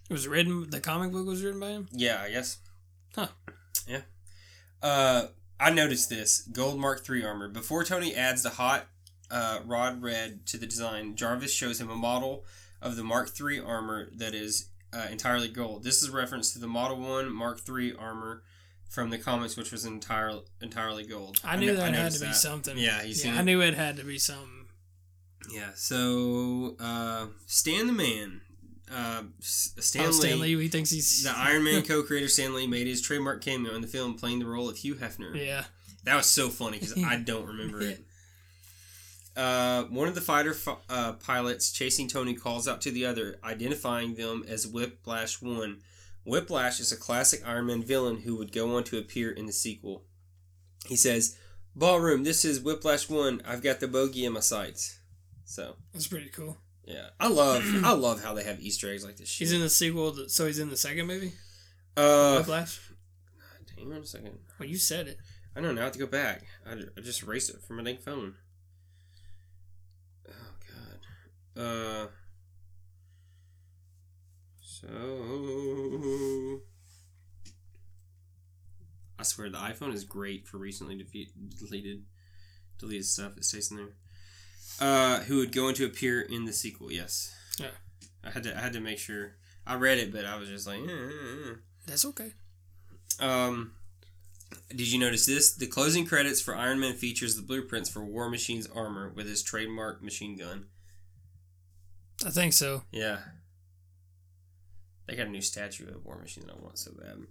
It 0.08 0.12
was 0.12 0.28
written. 0.28 0.70
The 0.70 0.80
comic 0.80 1.12
book 1.12 1.26
was 1.26 1.42
written 1.42 1.60
by 1.60 1.70
him. 1.70 1.88
Yeah, 1.92 2.20
I 2.22 2.30
guess. 2.30 2.58
Huh. 3.14 3.28
Yeah. 3.88 4.02
Uh, 4.82 5.26
I 5.58 5.70
noticed 5.70 6.10
this 6.10 6.42
gold 6.42 6.78
Mark 6.78 7.08
III 7.08 7.24
armor 7.24 7.48
before 7.48 7.82
Tony 7.82 8.14
adds 8.14 8.42
the 8.42 8.50
hot 8.50 8.86
uh, 9.30 9.60
rod 9.64 10.02
red 10.02 10.46
to 10.46 10.58
the 10.58 10.66
design. 10.66 11.16
Jarvis 11.16 11.52
shows 11.52 11.80
him 11.80 11.90
a 11.90 11.96
model 11.96 12.44
of 12.80 12.96
the 12.96 13.04
Mark 13.04 13.30
III 13.40 13.60
armor 13.60 14.08
that 14.14 14.34
is 14.34 14.68
uh, 14.92 15.06
entirely 15.10 15.48
gold. 15.48 15.82
This 15.84 16.02
is 16.02 16.08
a 16.08 16.12
reference 16.12 16.52
to 16.52 16.58
the 16.58 16.66
Model 16.66 16.98
One 16.98 17.32
Mark 17.32 17.60
III 17.68 17.94
armor 17.98 18.42
from 18.88 19.10
the 19.10 19.18
comics, 19.18 19.56
which 19.56 19.72
was 19.72 19.84
entirely 19.84 20.42
entirely 20.60 21.04
gold. 21.04 21.38
I 21.44 21.56
knew 21.56 21.66
kn- 21.66 21.76
that 21.76 21.82
had 21.84 21.92
noticed 21.92 22.18
to 22.18 22.24
be 22.24 22.28
that. 22.28 22.36
something. 22.36 22.78
Yeah, 22.78 23.02
you 23.02 23.14
yeah, 23.24 23.38
I 23.38 23.42
knew 23.42 23.60
it 23.60 23.74
had 23.74 23.96
to 23.96 24.04
be 24.04 24.18
something. 24.18 24.66
Yeah. 25.52 25.70
So 25.74 26.76
uh, 26.80 27.26
Stan 27.46 27.86
the 27.86 27.92
Man, 27.92 28.40
uh, 28.92 29.24
Stan 29.40 30.02
oh, 30.02 30.06
Lee. 30.06 30.12
Stan 30.12 30.40
Lee, 30.40 30.60
he 30.60 30.68
thinks 30.68 30.90
he's 30.90 31.24
The 31.24 31.36
Iron 31.36 31.64
Man 31.64 31.82
co-creator 31.82 32.28
Stan 32.28 32.54
Lee 32.54 32.66
made 32.66 32.86
his 32.86 33.02
trademark 33.02 33.42
cameo 33.42 33.74
in 33.74 33.82
the 33.82 33.88
film, 33.88 34.14
playing 34.14 34.38
the 34.38 34.46
role 34.46 34.68
of 34.68 34.76
Hugh 34.76 34.94
Hefner. 34.94 35.34
yeah, 35.46 35.64
That 36.04 36.16
was 36.16 36.26
so 36.26 36.48
funny 36.48 36.78
because 36.78 36.96
I 37.04 37.16
don't 37.16 37.46
remember 37.46 37.80
it. 37.82 38.04
Uh, 39.36 39.84
one 39.84 40.08
of 40.08 40.14
the 40.14 40.20
fighter 40.20 40.54
fi- 40.54 40.78
uh, 40.88 41.12
pilots 41.14 41.70
chasing 41.70 42.08
Tony 42.08 42.34
calls 42.34 42.66
out 42.66 42.80
to 42.82 42.90
the 42.90 43.04
other, 43.04 43.38
identifying 43.44 44.14
them 44.14 44.44
as 44.48 44.66
Whiplash 44.66 45.42
One. 45.42 45.82
Whiplash 46.24 46.80
is 46.80 46.90
a 46.90 46.96
classic 46.96 47.42
Iron 47.46 47.66
Man 47.66 47.82
villain 47.82 48.18
who 48.22 48.36
would 48.36 48.50
go 48.50 48.74
on 48.76 48.84
to 48.84 48.98
appear 48.98 49.30
in 49.30 49.46
the 49.46 49.52
sequel. 49.52 50.04
He 50.86 50.96
says, 50.96 51.36
"Ballroom, 51.74 52.24
this 52.24 52.44
is 52.44 52.60
Whiplash 52.60 53.08
One. 53.10 53.42
I've 53.44 53.62
got 53.62 53.80
the 53.80 53.88
bogey 53.88 54.24
in 54.24 54.32
my 54.32 54.40
sights." 54.40 54.98
So 55.44 55.76
that's 55.92 56.06
pretty 56.08 56.30
cool. 56.30 56.56
yeah, 56.84 57.10
I 57.20 57.28
love 57.28 57.62
I 57.84 57.92
love 58.06 58.24
how 58.24 58.32
they 58.34 58.42
have 58.44 58.60
Easter 58.60 58.90
eggs 58.90 59.04
like 59.04 59.16
this. 59.18 59.28
Shit. 59.28 59.46
He's 59.48 59.52
in 59.52 59.60
the 59.60 59.68
sequel, 59.68 60.12
to- 60.12 60.28
so 60.30 60.46
he's 60.46 60.58
in 60.58 60.70
the 60.70 60.76
second 60.76 61.06
movie. 61.06 61.32
uh, 61.96 62.36
Whiplash. 62.38 62.80
hang 63.76 63.92
on 63.92 63.98
a 64.00 64.06
second. 64.06 64.38
Well, 64.58 64.68
you 64.68 64.78
said 64.78 65.06
it. 65.08 65.18
I 65.54 65.60
don't 65.60 65.74
know. 65.74 65.82
I 65.82 65.84
have 65.84 65.92
to 65.92 65.98
go 65.98 66.06
back. 66.06 66.42
I, 66.68 66.72
I 66.96 67.00
just 67.02 67.22
erased 67.22 67.50
it 67.50 67.62
from 67.62 67.76
my 67.76 67.82
dang 67.84 67.98
phone. 67.98 68.34
Oh 70.28 70.32
God. 70.68 70.98
Uh. 71.56 72.06
So. 74.60 76.60
I 79.18 79.22
swear 79.22 79.48
the 79.48 79.58
iPhone 79.58 79.94
is 79.94 80.04
great 80.04 80.46
for 80.46 80.58
recently 80.58 80.96
defe- 80.96 81.30
deleted 81.58 82.04
deleted 82.78 83.06
stuff. 83.06 83.36
It 83.36 83.44
stays 83.44 83.70
in 83.70 83.78
there. 83.78 83.94
Uh, 84.78 85.20
who 85.20 85.38
would 85.38 85.52
go 85.52 85.68
on 85.68 85.74
to 85.74 85.86
appear 85.86 86.20
in 86.20 86.44
the 86.44 86.52
sequel? 86.52 86.92
Yes. 86.92 87.34
Yeah. 87.58 87.68
I 88.22 88.30
had 88.30 88.42
to. 88.42 88.56
I 88.56 88.60
had 88.60 88.72
to 88.74 88.80
make 88.80 88.98
sure. 88.98 89.36
I 89.66 89.76
read 89.76 89.98
it, 89.98 90.12
but 90.12 90.26
I 90.26 90.36
was 90.36 90.48
just 90.48 90.66
like. 90.66 90.80
eh, 90.80 90.92
eh, 90.92 91.50
eh. 91.50 91.54
That's 91.86 92.04
okay. 92.04 92.32
Um, 93.18 93.72
did 94.68 94.92
you 94.92 94.98
notice 94.98 95.24
this? 95.24 95.54
The 95.54 95.66
closing 95.66 96.04
credits 96.04 96.42
for 96.42 96.54
Iron 96.54 96.78
Man 96.78 96.94
features 96.94 97.36
the 97.36 97.42
blueprints 97.42 97.88
for 97.88 98.04
War 98.04 98.28
Machine's 98.28 98.66
armor 98.66 99.10
with 99.16 99.26
his 99.26 99.42
trademark 99.42 100.02
machine 100.02 100.36
gun. 100.36 100.66
I 102.24 102.30
think 102.30 102.52
so. 102.52 102.82
Yeah. 102.90 103.18
They 105.06 105.16
got 105.16 105.26
a 105.26 105.30
new 105.30 105.42
statue 105.42 105.88
of 105.88 106.04
War 106.04 106.18
Machine 106.18 106.44
that 106.46 106.56
I 106.56 106.62
want 106.62 106.78
so 106.78 106.92
bad. 106.92 107.26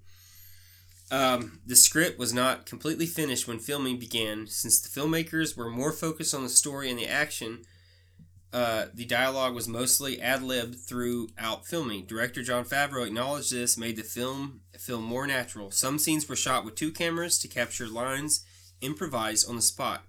Um, 1.12 1.60
the 1.65 1.75
script 1.75 2.18
was 2.18 2.34
not 2.34 2.65
completely 2.65 3.06
finished 3.06 3.48
when 3.48 3.60
filming 3.60 4.00
began, 4.00 4.48
since 4.48 4.80
the 4.80 4.89
filmmakers 4.89 5.56
were 5.56 5.70
more 5.70 5.92
focused 5.92 6.34
on 6.34 6.44
the 6.44 6.50
story 6.50 6.89
and 6.89 6.98
the 6.98 7.08
action. 7.08 7.63
Uh, 8.51 8.86
the 8.94 9.06
dialogue 9.06 9.54
was 9.54 9.68
mostly 9.68 10.22
ad 10.22 10.42
libbed 10.42 10.80
throughout 10.80 11.68
filming. 11.68 12.06
Director 12.06 12.42
Jon 12.42 12.63
Favreau 12.63 13.06
acknowledged 13.06 13.51
this, 13.51 13.77
made 13.77 13.98
the 13.98 14.04
film 14.04 14.62
feel 14.80 15.01
more 15.01 15.27
natural. 15.27 15.72
Some 15.72 16.00
scenes 16.00 16.27
were 16.27 16.36
shot 16.36 16.63
with 16.63 16.75
two 16.75 16.92
cameras 16.92 17.38
to 17.39 17.48
capture 17.48 17.88
lines 17.88 18.46
improvised 18.82 19.48
on 19.50 19.58
the 19.58 19.62
spot. 19.62 20.06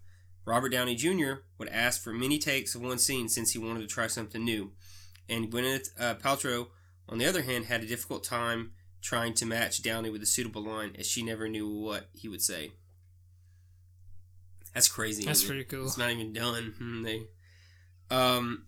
Robert 0.46 0.70
Downey 0.70 0.94
Jr. 0.94 1.40
would 1.58 1.68
ask 1.68 2.02
for 2.02 2.12
many 2.12 2.38
takes 2.38 2.74
of 2.74 2.80
one 2.80 2.98
scene 2.98 3.28
since 3.28 3.50
he 3.50 3.58
wanted 3.58 3.80
to 3.80 3.86
try 3.86 4.06
something 4.06 4.42
new. 4.44 4.70
And 5.28 5.50
Gwyneth 5.50 5.88
uh, 5.98 6.14
Paltrow, 6.14 6.68
on 7.08 7.18
the 7.18 7.26
other 7.26 7.42
hand, 7.42 7.64
had 7.66 7.82
a 7.82 7.86
difficult 7.86 8.22
time 8.24 8.70
trying 9.02 9.34
to 9.34 9.44
match 9.46 9.82
Downey 9.82 10.08
with 10.08 10.22
a 10.22 10.26
suitable 10.26 10.62
line 10.62 10.94
as 10.98 11.06
she 11.06 11.22
never 11.22 11.48
knew 11.48 11.68
what 11.68 12.08
he 12.12 12.28
would 12.28 12.42
say. 12.42 12.72
That's 14.72 14.88
crazy. 14.88 15.24
That's 15.24 15.42
it? 15.42 15.46
pretty 15.46 15.64
cool. 15.64 15.84
It's 15.84 15.98
not 15.98 16.10
even 16.10 16.32
done. 16.32 16.74
Hmm, 16.78 17.02
They, 17.02 17.22
um, 18.10 18.66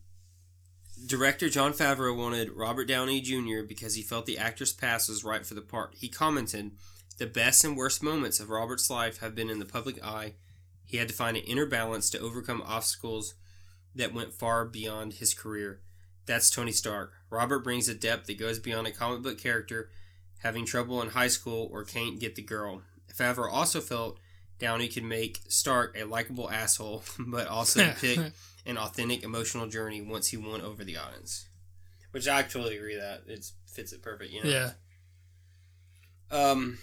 director 1.07 1.49
Jon 1.49 1.73
Favreau 1.73 2.17
wanted 2.17 2.51
Robert 2.53 2.87
Downey 2.87 3.21
Jr. 3.21 3.63
because 3.67 3.95
he 3.95 4.03
felt 4.03 4.27
the 4.27 4.39
actor's 4.39 4.73
past 4.73 5.09
was 5.09 5.23
right 5.23 5.45
for 5.47 5.55
the 5.55 5.61
part. 5.61 5.95
He 5.97 6.09
commented, 6.09 6.73
"The 7.19 7.27
best 7.27 7.63
and 7.63 7.77
worst 7.77 8.03
moments 8.03 8.41
of 8.41 8.49
Robert's 8.51 8.89
life 8.91 9.19
have 9.19 9.35
been 9.35 9.51
in 9.51 9.59
the 9.59 9.67
public 9.67 10.03
eye. 10.03 10.35
He 10.89 10.97
had 10.97 11.09
to 11.09 11.15
find 11.15 11.37
an 11.37 11.43
inner 11.45 11.67
balance 11.67 12.09
to 12.11 12.19
overcome 12.19 12.63
obstacles 12.67 13.35
that 13.95 14.15
went 14.15 14.33
far 14.33 14.65
beyond 14.65 15.15
his 15.15 15.35
career. 15.35 15.81
That's 16.25 16.49
Tony 16.49 16.73
Stark. 16.73 17.13
Robert 17.29 17.61
brings 17.61 17.91
a 17.91 17.95
depth 17.95 18.27
that 18.27 18.39
goes 18.39 18.59
beyond 18.59 18.87
a 18.87 18.91
comic 18.91 19.23
book 19.23 19.39
character 19.39 19.91
having 20.39 20.65
trouble 20.65 21.03
in 21.03 21.11
high 21.11 21.29
school 21.29 21.69
or 21.71 21.85
can't 21.85 22.19
get 22.19 22.37
the 22.37 22.43
girl. 22.43 22.81
Favreau 23.15 23.53
also 23.53 23.83
felt 23.83 24.19
Downey 24.59 24.89
could 24.89 25.05
make 25.05 25.41
Stark 25.49 25.95
a 25.95 26.05
likable 26.05 26.51
asshole, 26.51 27.03
but 27.19 27.49
also 27.49 27.85
depict 27.85 28.33
an 28.65 28.79
authentic 28.79 29.23
emotional 29.23 29.67
journey 29.67 30.01
once 30.01 30.29
he 30.29 30.39
won 30.39 30.63
over 30.63 30.85
the 30.85 30.97
audience. 30.97 31.49
Which 32.13 32.27
I 32.27 32.43
totally 32.43 32.79
agree 32.79 32.97
that 32.97 33.25
it 33.27 33.51
fits 33.67 33.93
it 33.93 34.01
perfect, 34.01 34.33
you 34.33 34.43
know. 34.43 34.49
Yeah. 34.51 34.71
Um, 36.31 36.79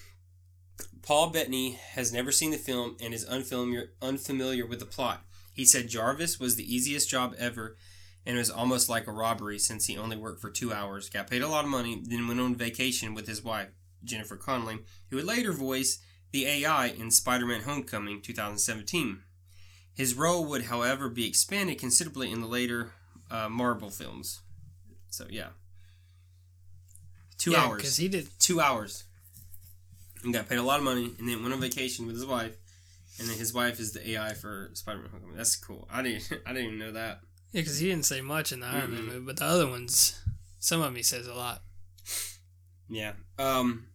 Paul 1.02 1.30
Bettany 1.30 1.74
has 1.92 2.12
never 2.12 2.32
seen 2.32 2.52
the 2.52 2.58
film 2.58 2.98
and 3.00 3.14
is 3.14 3.26
unfamiliar 3.26 3.92
unfamiliar 4.02 4.66
with 4.66 4.80
the 4.80 4.86
plot. 4.86 5.24
He 5.54 5.64
said 5.64 5.88
Jarvis 5.88 6.40
was 6.40 6.56
the 6.56 6.76
easiest 6.76 7.10
job 7.10 7.36
ever, 7.38 7.78
and 8.26 8.36
it 8.36 8.40
was 8.40 8.50
almost 8.50 8.90
like 8.90 9.08
a 9.08 9.12
robbery 9.12 9.60
since 9.60 9.86
he 9.86 9.98
only 9.98 10.18
worked 10.18 10.42
for 10.42 10.50
two 10.50 10.74
hours, 10.74 11.10
got 11.10 11.30
paid 11.30 11.44
a 11.44 11.48
lot 11.48 11.64
of 11.64 11.70
money, 11.70 12.02
then 12.04 12.28
went 12.28 12.40
on 12.40 12.56
vacation 12.56 13.14
with 13.14 13.28
his 13.28 13.44
wife 13.44 13.70
Jennifer 14.04 14.36
Connelly, 14.36 14.80
who 15.10 15.18
would 15.18 15.26
later 15.26 15.54
voice 15.54 16.00
the 16.32 16.46
AI 16.48 16.88
in 16.88 17.12
Spider-Man: 17.12 17.62
Homecoming 17.62 18.22
2017. 18.22 19.22
His 19.94 20.16
role 20.16 20.44
would, 20.46 20.66
however, 20.66 21.08
be 21.08 21.28
expanded 21.28 21.80
considerably 21.80 22.32
in 22.32 22.42
the 22.42 22.48
later 22.48 22.92
uh, 23.32 23.48
Marvel 23.48 23.90
films. 23.90 24.42
So 25.10 25.28
yeah, 25.30 25.50
two 27.38 27.52
yeah, 27.52 27.64
hours 27.64 27.78
because 27.78 27.98
he 27.98 28.08
did. 28.10 28.28
two 28.40 28.60
hours 28.60 29.06
and 30.26 30.34
got 30.34 30.50
paid 30.50 30.58
a 30.58 30.64
lot 30.64 30.80
of 30.80 30.84
money 30.84 31.14
and 31.18 31.30
then 31.30 31.42
went 31.42 31.54
on 31.54 31.62
vacation 31.62 32.06
with 32.06 32.16
his 32.16 32.26
wife 32.26 32.58
and 33.20 33.30
then 33.30 33.38
his 33.38 33.54
wife 33.54 33.80
is 33.80 33.94
the 33.94 34.10
AI 34.12 34.34
for 34.34 34.70
Spider-Man 34.74 35.10
Homecoming. 35.10 35.38
That's 35.38 35.56
cool. 35.56 35.88
I 35.92 36.02
didn't 36.02 36.30
I 36.46 36.54
didn't 36.54 36.68
even 36.68 36.80
know 36.80 36.92
that. 36.92 37.20
Yeah, 37.52 37.62
because 37.62 37.80
he 37.80 37.88
didn't 37.88 38.06
say 38.06 38.22
much 38.22 38.52
in 38.52 38.60
the 38.60 38.68
Iron 38.68 38.92
Man 38.92 39.06
movie, 39.06 39.26
but 39.26 39.38
the 39.38 39.46
other 39.46 39.68
ones, 39.68 40.20
some 40.60 40.82
of 40.82 40.88
them 40.88 40.96
he 40.96 41.04
says 41.04 41.28
a 41.28 41.34
lot. 41.34 41.62
Yeah. 42.90 43.14
Um 43.40 43.88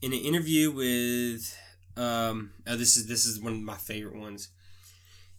in 0.00 0.12
an 0.12 0.18
interview 0.20 0.70
with 0.70 1.56
um 1.96 2.52
oh, 2.66 2.76
this 2.76 2.96
is 2.96 3.06
this 3.06 3.26
is 3.26 3.40
one 3.40 3.54
of 3.54 3.60
my 3.60 3.76
favorite 3.76 4.16
ones. 4.16 4.48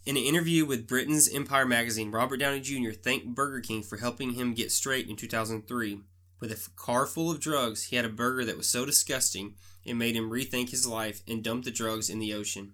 In 0.06 0.18
an 0.18 0.24
interview 0.24 0.66
with 0.66 0.86
Britain's 0.86 1.34
Empire 1.34 1.66
magazine, 1.66 2.12
Robert 2.12 2.38
Downey 2.38 2.60
Jr. 2.60 2.92
thanked 2.92 3.28
Burger 3.36 3.62
King 3.62 3.84
for 3.84 3.98
helping 3.98 4.34
him 4.34 4.54
get 4.54 4.70
straight 4.70 5.08
in 5.08 5.16
2003. 5.16 6.02
With 6.42 6.52
a 6.52 6.70
car 6.76 7.06
full 7.06 7.32
of 7.32 7.40
drugs, 7.40 7.86
he 7.86 7.96
had 7.96 8.04
a 8.04 8.10
burger 8.10 8.44
that 8.44 8.58
was 8.58 8.68
so 8.68 8.86
disgusting 8.86 9.54
it 9.86 9.96
made 9.96 10.16
him 10.16 10.30
rethink 10.30 10.70
his 10.70 10.86
life 10.88 11.22
and 11.28 11.44
dump 11.44 11.66
the 11.66 11.72
drugs 11.72 12.10
in 12.10 12.20
the 12.20 12.34
ocean. 12.34 12.74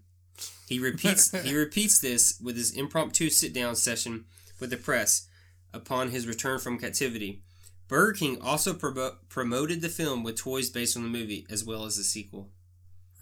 He 0.67 0.79
repeats 0.79 1.31
he 1.43 1.55
repeats 1.55 1.99
this 1.99 2.39
with 2.43 2.55
his 2.55 2.71
impromptu 2.71 3.29
sit-down 3.29 3.75
session 3.75 4.25
with 4.59 4.69
the 4.69 4.77
press 4.77 5.27
upon 5.73 6.09
his 6.09 6.27
return 6.27 6.59
from 6.59 6.77
captivity. 6.79 7.41
Burger 7.87 8.13
King 8.13 8.39
also 8.41 8.73
promo- 8.73 9.15
promoted 9.29 9.81
the 9.81 9.89
film 9.89 10.23
with 10.23 10.37
toys 10.37 10.69
based 10.69 10.95
on 10.95 11.03
the 11.03 11.09
movie 11.09 11.47
as 11.49 11.63
well 11.65 11.85
as 11.85 11.97
the 11.97 12.03
sequel. 12.03 12.49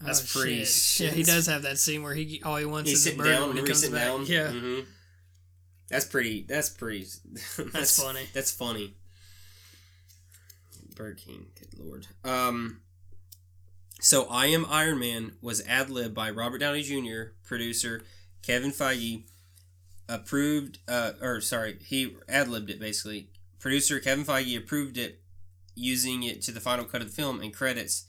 That's 0.02 0.22
Oh, 0.36 0.40
pretty 0.42 0.64
shit. 0.66 1.08
Yeah, 1.12 1.14
he 1.16 1.24
does 1.24 1.48
have 1.48 1.62
that 1.64 1.80
scene 1.80 2.04
where 2.04 2.14
he 2.14 2.42
all 2.44 2.58
he 2.58 2.66
wants 2.66 2.90
He's 2.90 3.08
is 3.08 3.14
a 3.14 3.18
burger 3.18 3.32
down. 3.32 3.48
when 3.50 3.58
he 3.58 3.64
comes 3.64 3.88
back. 3.90 4.04
down. 4.04 4.26
Yeah, 4.26 4.52
Mhm. 4.52 4.86
That's 5.90 6.06
pretty. 6.06 6.44
That's 6.44 6.70
pretty. 6.70 7.06
that's, 7.74 8.04
funny. 8.04 8.28
That's 8.34 8.52
funny. 8.52 8.96
Burger 10.96 11.16
King, 11.16 11.48
good 11.60 11.80
lord. 11.80 12.08
Um. 12.24 12.82
So 14.00 14.28
I 14.30 14.48
am 14.48 14.66
Iron 14.70 15.00
Man 15.00 15.34
was 15.42 15.66
ad 15.68 15.90
lib 15.90 16.14
by 16.14 16.30
Robert 16.30 16.60
Downey 16.60 16.84
Jr., 16.84 17.32
producer 17.44 18.04
Kevin 18.44 18.72
Feige, 18.72 19.24
approved, 20.08 20.80
uh, 20.88 21.14
or 21.22 21.42
sorry, 21.42 21.80
he 21.84 22.16
ad 22.30 22.48
libbed 22.48 22.70
it 22.70 22.80
basically. 22.80 23.30
Producer 23.60 24.00
Kevin 24.00 24.24
Feige 24.24 24.58
approved 24.58 24.98
it, 24.98 25.22
using 25.74 26.24
it 26.24 26.42
to 26.44 26.52
the 26.52 26.60
final 26.60 26.86
cut 26.86 27.02
of 27.02 27.08
the 27.08 27.14
film, 27.14 27.42
and 27.42 27.54
credits 27.54 28.06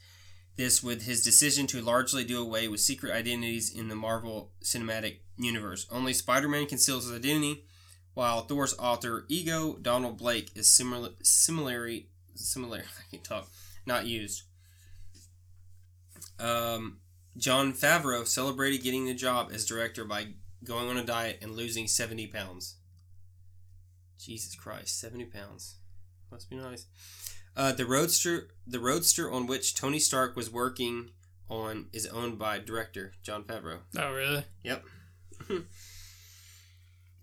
this 0.57 0.83
with 0.83 1.03
his 1.07 1.23
decision 1.23 1.67
to 1.69 1.81
largely 1.81 2.25
do 2.25 2.43
away 2.43 2.69
with 2.69 2.81
secret 2.81 3.13
identities 3.13 3.75
in 3.75 3.89
the 3.89 3.95
Marvel 3.95 4.51
Cinematic 4.63 5.19
Universe. 5.39 5.87
Only 5.91 6.13
Spider 6.13 6.49
Man 6.49 6.67
conceals 6.67 7.05
his 7.07 7.17
identity, 7.17 7.65
while 8.13 8.43
Thor's 8.43 8.75
alter 8.75 9.25
ego, 9.29 9.79
Donald 9.81 10.19
Blake, 10.19 10.51
is 10.55 10.69
similar, 10.69 11.11
similarly, 11.23 12.09
similar, 12.35 12.79
I 12.99 13.11
can 13.11 13.23
talk, 13.23 13.49
not 13.87 14.07
used. 14.07 14.43
Um, 16.39 16.99
Jon 17.37 17.73
Favreau 17.73 18.27
celebrated 18.27 18.83
getting 18.83 19.07
the 19.07 19.15
job 19.15 19.51
as 19.53 19.65
director 19.65 20.05
by 20.05 20.29
going 20.65 20.89
on 20.89 20.97
a 20.97 21.05
diet 21.05 21.39
and 21.41 21.53
losing 21.53 21.87
70 21.87 22.27
pounds. 22.29 22.77
Jesus 24.19 24.55
Christ, 24.55 25.01
70 25.01 25.27
pounds. 25.27 25.77
Must 26.31 26.51
be 26.51 26.57
nice. 26.57 26.87
Uh, 27.57 27.73
the 27.73 27.87
roadster, 27.87 28.49
the 28.67 28.81
roadster 28.81 29.31
on 29.31 29.47
which 29.47 29.75
Tony 29.75 29.99
Stark 29.99 30.37
was 30.37 30.51
working 30.51 31.11
on, 31.49 31.87
is 31.93 32.07
owned 32.07 32.39
by 32.39 32.59
director 32.59 33.13
Jon 33.23 33.45
Favreau. 33.45 33.79
Oh, 33.97 34.13
really? 34.13 34.45
Yep. 34.63 34.85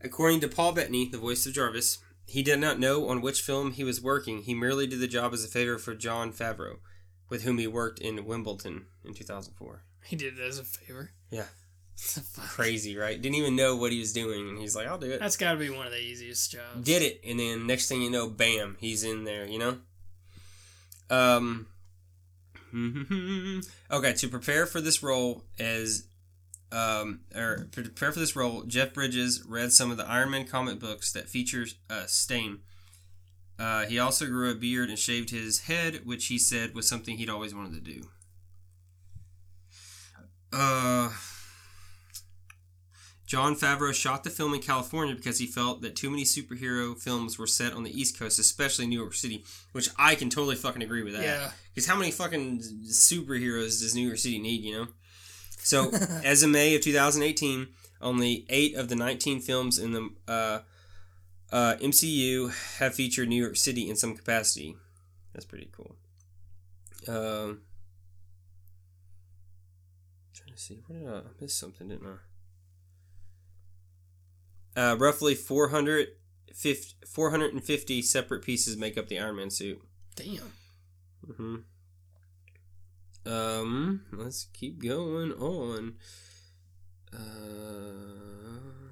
According 0.02 0.40
to 0.42 0.48
Paul 0.48 0.74
Bettany, 0.74 1.10
the 1.10 1.18
voice 1.18 1.46
of 1.46 1.54
Jarvis, 1.54 2.00
he 2.26 2.42
did 2.42 2.60
not 2.60 2.80
know 2.80 3.08
on 3.08 3.22
which 3.22 3.42
film 3.42 3.72
he 3.72 3.84
was 3.84 4.02
working. 4.02 4.44
He 4.44 4.54
merely 4.54 4.88
did 4.88 5.00
the 5.00 5.08
job 5.08 5.34
as 5.34 5.44
a 5.44 5.48
favor 5.48 5.78
for 5.78 5.94
John 5.94 6.32
Favreau, 6.32 6.78
with 7.30 7.44
whom 7.44 7.58
he 7.58 7.68
worked 7.68 8.00
in 8.00 8.26
Wimbledon 8.26 8.86
in 9.04 9.14
2004. 9.14 9.82
He 10.04 10.16
did 10.16 10.38
it 10.38 10.42
as 10.42 10.60
a 10.60 10.64
favor. 10.64 11.12
Yeah. 11.32 11.46
Crazy, 12.48 12.98
right? 12.98 13.22
Didn't 13.22 13.36
even 13.36 13.56
know 13.56 13.76
what 13.76 13.92
he 13.92 14.00
was 14.00 14.12
doing, 14.12 14.50
and 14.50 14.60
he's 14.60 14.76
like, 14.76 14.88
"I'll 14.88 14.98
do 14.98 15.12
it." 15.12 15.20
That's 15.20 15.38
got 15.38 15.54
to 15.54 15.58
be 15.58 15.70
one 15.70 15.86
of 15.86 15.94
the 15.94 16.02
easiest 16.02 16.52
jobs. 16.52 16.84
Did 16.84 17.02
it, 17.02 17.22
and 17.26 17.40
then 17.40 17.66
next 17.66 17.88
thing 17.88 18.02
you 18.02 18.10
know, 18.10 18.28
bam, 18.28 18.76
he's 18.80 19.04
in 19.04 19.24
there. 19.24 19.46
You 19.46 19.60
know. 19.60 19.78
Um. 21.10 21.68
okay, 23.92 24.14
to 24.14 24.28
prepare 24.28 24.66
for 24.66 24.82
this 24.82 25.02
role 25.02 25.44
as, 25.58 26.08
um, 26.74 27.22
or 27.34 27.70
prepare 27.72 28.12
for 28.12 28.20
this 28.20 28.36
role, 28.36 28.64
Jeff 28.64 28.94
Bridges 28.94 29.44
read 29.48 29.72
some 29.72 29.92
of 29.92 29.98
the 29.98 30.06
Iron 30.06 30.32
Man 30.32 30.46
comic 30.46 30.80
books 30.80 31.14
that 31.14 31.30
features 31.30 31.76
uh, 31.90 32.06
Stane. 32.08 32.60
Uh, 33.58 33.86
he 33.86 33.98
also 33.98 34.26
grew 34.26 34.52
a 34.52 34.56
beard 34.56 34.90
and 34.90 35.00
shaved 35.00 35.30
his 35.30 35.62
head, 35.62 36.02
which 36.06 36.28
he 36.28 36.38
said 36.38 36.76
was 36.76 36.88
something 36.88 37.18
he'd 37.18 37.30
always 37.30 37.56
wanted 37.56 37.74
to 37.74 37.92
do. 37.92 38.08
Uh, 40.52 41.10
Jon 43.26 43.56
Favreau 43.56 43.94
shot 43.94 44.24
the 44.24 44.30
film 44.30 44.54
in 44.54 44.62
California 44.62 45.16
because 45.16 45.40
he 45.40 45.48
felt 45.48 45.82
that 45.82 45.96
too 45.96 46.10
many 46.10 46.24
superhero 46.24 46.98
films 46.98 47.40
were 47.40 47.48
set 47.48 47.74
on 47.74 47.84
the 47.84 48.00
East 48.00 48.20
Coast, 48.20 48.40
especially 48.40 48.86
New 48.88 49.00
York 49.00 49.14
City, 49.14 49.44
which 49.72 49.90
I 49.98 50.16
can 50.16 50.30
totally 50.30 50.56
fucking 50.56 50.84
agree 50.84 51.04
with 51.04 51.14
that. 51.14 51.24
Yeah. 51.24 51.52
Because 51.74 51.88
how 51.88 51.98
many 51.98 52.12
fucking 52.12 52.60
superheroes 52.86 53.82
does 53.82 53.96
New 53.96 54.06
York 54.06 54.20
City 54.20 54.40
need, 54.40 54.62
you 54.62 54.78
know? 54.78 54.88
So, 55.58 55.92
as 56.24 56.44
of 56.44 56.52
May 56.52 56.76
of 56.76 56.82
2018, 56.82 57.68
only 58.02 58.46
eight 58.50 58.76
of 58.76 58.90
the 58.90 58.96
19 58.96 59.40
films 59.42 59.80
in 59.80 59.92
the 59.94 60.10
uh, 60.28 60.60
uh, 61.56 61.78
MCU 61.78 62.52
have 62.80 62.96
featured 62.96 63.30
New 63.30 63.42
York 63.42 63.56
City 63.56 63.90
in 63.90 63.96
some 63.96 64.14
capacity. 64.14 64.76
That's 65.32 65.46
pretty 65.46 65.70
cool. 65.72 65.96
Um, 67.08 67.62
trying 70.34 70.54
to 70.54 70.58
see, 70.58 70.82
what 70.86 71.00
did 71.00 71.08
I, 71.08 71.20
I 71.20 71.22
missed 71.40 71.58
something, 71.58 71.88
didn't 71.88 72.20
I? 74.76 74.92
Uh, 74.92 74.96
roughly 74.96 75.34
450, 75.34 76.96
450 77.08 78.02
separate 78.02 78.44
pieces 78.44 78.76
make 78.76 78.98
up 78.98 79.08
the 79.08 79.18
Iron 79.18 79.38
Man 79.38 79.50
suit. 79.50 79.82
Damn. 80.18 80.52
Mm-hmm. 81.26 81.56
Um, 83.32 84.02
let's 84.12 84.48
keep 84.52 84.84
going 84.84 85.32
on. 85.32 85.94
Uh, 87.14 88.85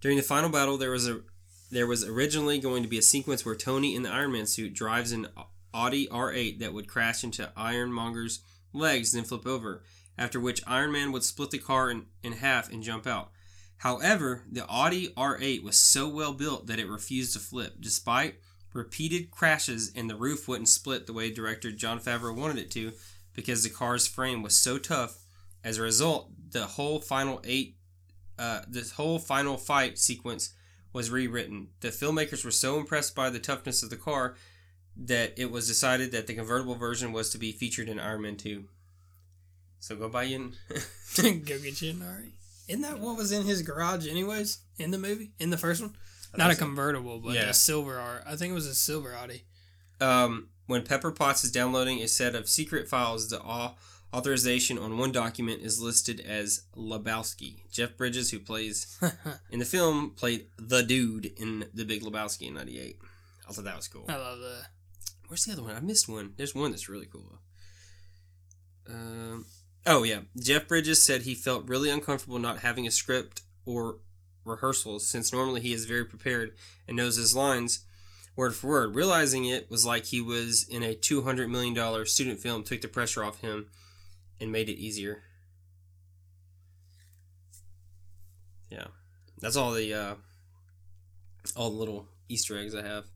during 0.00 0.16
the 0.16 0.22
final 0.22 0.50
battle, 0.50 0.76
there 0.76 0.90
was 0.90 1.08
a 1.08 1.20
there 1.70 1.86
was 1.86 2.04
originally 2.04 2.58
going 2.58 2.82
to 2.82 2.88
be 2.88 2.98
a 2.98 3.02
sequence 3.02 3.44
where 3.44 3.54
Tony 3.54 3.94
in 3.94 4.02
the 4.02 4.10
Iron 4.10 4.32
Man 4.32 4.46
suit 4.46 4.72
drives 4.72 5.12
an 5.12 5.28
Audi 5.74 6.06
R8 6.06 6.60
that 6.60 6.72
would 6.72 6.88
crash 6.88 7.22
into 7.22 7.52
Ironmonger's 7.56 8.40
legs 8.72 9.12
then 9.12 9.24
flip 9.24 9.46
over. 9.46 9.82
After 10.16 10.40
which 10.40 10.62
Iron 10.66 10.92
Man 10.92 11.12
would 11.12 11.24
split 11.24 11.50
the 11.50 11.58
car 11.58 11.90
in, 11.90 12.06
in 12.22 12.32
half 12.32 12.72
and 12.72 12.82
jump 12.82 13.06
out. 13.06 13.30
However, 13.78 14.44
the 14.50 14.66
Audi 14.66 15.08
R8 15.08 15.62
was 15.62 15.80
so 15.80 16.08
well 16.08 16.32
built 16.32 16.66
that 16.66 16.80
it 16.80 16.88
refused 16.88 17.34
to 17.34 17.38
flip, 17.38 17.76
despite 17.80 18.36
repeated 18.72 19.30
crashes 19.30 19.92
and 19.94 20.10
the 20.10 20.16
roof 20.16 20.48
wouldn't 20.48 20.68
split 20.68 21.06
the 21.06 21.12
way 21.12 21.30
director 21.30 21.70
Jon 21.70 22.00
Favreau 22.00 22.34
wanted 22.34 22.58
it 22.58 22.70
to 22.72 22.92
because 23.34 23.62
the 23.62 23.70
car's 23.70 24.06
frame 24.06 24.42
was 24.42 24.56
so 24.56 24.78
tough. 24.78 25.18
As 25.62 25.78
a 25.78 25.82
result, 25.82 26.30
the 26.50 26.66
whole 26.66 27.00
final 27.00 27.40
eight, 27.44 27.76
uh, 28.38 28.60
this 28.68 28.92
whole 28.92 29.18
final 29.18 29.56
fight 29.56 29.98
sequence 29.98 30.54
was 30.92 31.10
rewritten. 31.10 31.68
The 31.80 31.88
filmmakers 31.88 32.44
were 32.44 32.50
so 32.50 32.78
impressed 32.78 33.14
by 33.14 33.30
the 33.30 33.38
toughness 33.38 33.82
of 33.82 33.90
the 33.90 33.96
car 33.96 34.36
that 34.96 35.34
it 35.38 35.50
was 35.50 35.66
decided 35.68 36.12
that 36.12 36.26
the 36.26 36.34
convertible 36.34 36.74
version 36.74 37.12
was 37.12 37.30
to 37.30 37.38
be 37.38 37.52
featured 37.52 37.88
in 37.88 38.00
Iron 38.00 38.22
Man 38.22 38.36
2. 38.36 38.64
So 39.80 39.96
go 39.96 40.08
buy 40.08 40.24
in. 40.24 40.54
Go 41.16 41.30
get 41.58 41.82
you 41.82 41.90
an 41.92 42.02
Ari. 42.02 42.32
Isn't 42.68 42.82
that 42.82 42.98
what 43.00 43.16
was 43.16 43.32
in 43.32 43.44
his 43.46 43.62
garage, 43.62 44.06
anyways? 44.08 44.58
In 44.78 44.90
the 44.90 44.98
movie, 44.98 45.30
in 45.38 45.50
the 45.50 45.56
first 45.56 45.80
one, 45.80 45.94
not 46.36 46.50
a 46.50 46.54
so. 46.54 46.64
convertible, 46.66 47.18
but 47.18 47.34
Yeah. 47.34 47.48
a 47.50 47.54
silver 47.54 47.98
R. 47.98 48.22
I 48.26 48.36
think 48.36 48.50
it 48.50 48.54
was 48.54 48.66
a 48.66 48.74
silver 48.74 49.14
Audi. 49.14 49.44
um, 50.00 50.48
when 50.66 50.82
Pepper 50.84 51.10
Potts 51.10 51.44
is 51.44 51.50
downloading 51.50 52.00
a 52.02 52.08
set 52.08 52.34
of 52.34 52.46
secret 52.48 52.88
files, 52.88 53.28
the 53.30 53.40
au- 53.42 53.74
authorization 54.12 54.78
on 54.78 54.98
one 54.98 55.12
document 55.12 55.62
is 55.62 55.80
listed 55.80 56.20
as 56.20 56.62
Lebowski. 56.76 57.70
Jeff 57.70 57.96
Bridges, 57.96 58.30
who 58.30 58.38
plays 58.38 58.98
in 59.50 59.58
the 59.58 59.64
film, 59.64 60.10
played 60.10 60.46
the 60.58 60.82
dude 60.82 61.26
in 61.38 61.66
The 61.74 61.84
Big 61.84 62.02
Lebowski 62.02 62.48
in 62.48 62.54
'98. 62.54 62.98
I 63.48 63.52
thought 63.52 63.64
that 63.64 63.76
was 63.76 63.88
cool. 63.88 64.04
I 64.08 64.16
love 64.16 64.38
that. 64.40 64.66
Where's 65.28 65.44
the 65.44 65.52
other 65.52 65.62
one? 65.62 65.76
I 65.76 65.80
missed 65.80 66.08
one. 66.08 66.32
There's 66.36 66.54
one 66.54 66.70
that's 66.70 66.88
really 66.88 67.06
cool. 67.06 67.40
Um, 68.88 69.44
oh 69.86 70.02
yeah, 70.02 70.20
Jeff 70.38 70.66
Bridges 70.66 71.02
said 71.02 71.22
he 71.22 71.34
felt 71.34 71.68
really 71.68 71.90
uncomfortable 71.90 72.38
not 72.38 72.60
having 72.60 72.86
a 72.86 72.90
script 72.90 73.42
or 73.66 73.98
rehearsals 74.44 75.06
since 75.06 75.32
normally 75.32 75.60
he 75.60 75.74
is 75.74 75.84
very 75.84 76.06
prepared 76.06 76.54
and 76.86 76.96
knows 76.96 77.16
his 77.16 77.36
lines 77.36 77.84
word 78.34 78.54
for 78.54 78.68
word. 78.68 78.94
Realizing 78.94 79.44
it 79.44 79.70
was 79.70 79.84
like 79.84 80.06
he 80.06 80.22
was 80.22 80.66
in 80.68 80.82
a 80.82 80.94
two 80.94 81.22
hundred 81.22 81.50
million 81.50 81.74
dollar 81.74 82.06
student 82.06 82.38
film 82.38 82.62
took 82.62 82.80
the 82.80 82.88
pressure 82.88 83.22
off 83.22 83.40
him 83.40 83.66
and 84.40 84.52
made 84.52 84.68
it 84.68 84.78
easier. 84.78 85.22
Yeah, 88.70 88.86
that's 89.40 89.56
all 89.56 89.72
the 89.72 89.94
uh, 89.94 90.14
all 91.56 91.70
the 91.70 91.76
little 91.76 92.06
Easter 92.28 92.58
eggs 92.58 92.74
I 92.74 92.82
have. 92.82 93.06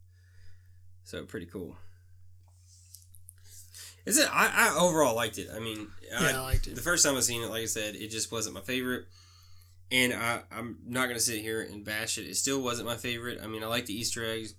So 1.05 1.25
pretty 1.25 1.47
cool. 1.47 1.77
Is 4.05 4.19
it? 4.19 4.29
I, 4.33 4.71
I 4.71 4.79
overall 4.81 5.15
liked 5.15 5.39
it. 5.39 5.49
I 5.55 5.61
mean, 5.61 5.89
Yeah, 6.11 6.39
I 6.39 6.41
liked 6.41 6.67
it. 6.67 6.75
The 6.75 6.81
first 6.81 7.05
time 7.05 7.17
I 7.17 7.21
seen 7.21 7.43
it, 7.43 7.51
like 7.51 7.63
I 7.63 7.67
said, 7.67 7.95
it 7.95 8.09
just 8.09 8.33
wasn't 8.33 8.55
my 8.55 8.61
favorite. 8.61 9.07
And 9.93 10.13
I, 10.13 10.41
I'm 10.51 10.79
not 10.87 11.07
gonna 11.09 11.21
sit 11.21 11.41
here 11.43 11.61
and 11.61 11.85
bash 11.85 12.19
it. 12.19 12.23
It 12.23 12.37
still 12.37 12.63
wasn't 12.63 12.89
my 12.89 12.97
favorite. 12.97 13.41
I 13.43 13.47
mean, 13.47 13.63
I 13.63 13.67
like 13.67 13.87
the 13.87 13.95
Easter 13.95 14.25
eggs, 14.25 14.55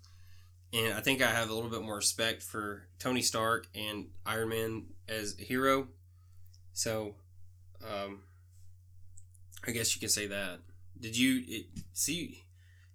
and 0.72 0.94
I 0.94 1.02
think 1.02 1.22
I 1.22 1.28
have 1.28 1.50
a 1.50 1.54
little 1.54 1.70
bit 1.72 1.82
more 1.82 1.96
respect 1.96 2.44
for 2.44 2.88
Tony 3.00 3.22
Stark 3.22 3.68
and 3.74 4.10
Iron 4.26 4.50
Man 4.50 4.86
as 5.10 5.36
a 5.40 5.44
hero. 5.44 5.88
So, 6.74 7.16
um, 7.84 8.22
I 9.66 9.72
guess 9.72 9.96
you 9.96 10.00
can 10.00 10.10
say 10.10 10.28
that. 10.28 10.60
Did 11.00 11.18
you 11.18 11.44
it, 11.48 11.66
see? 11.94 12.44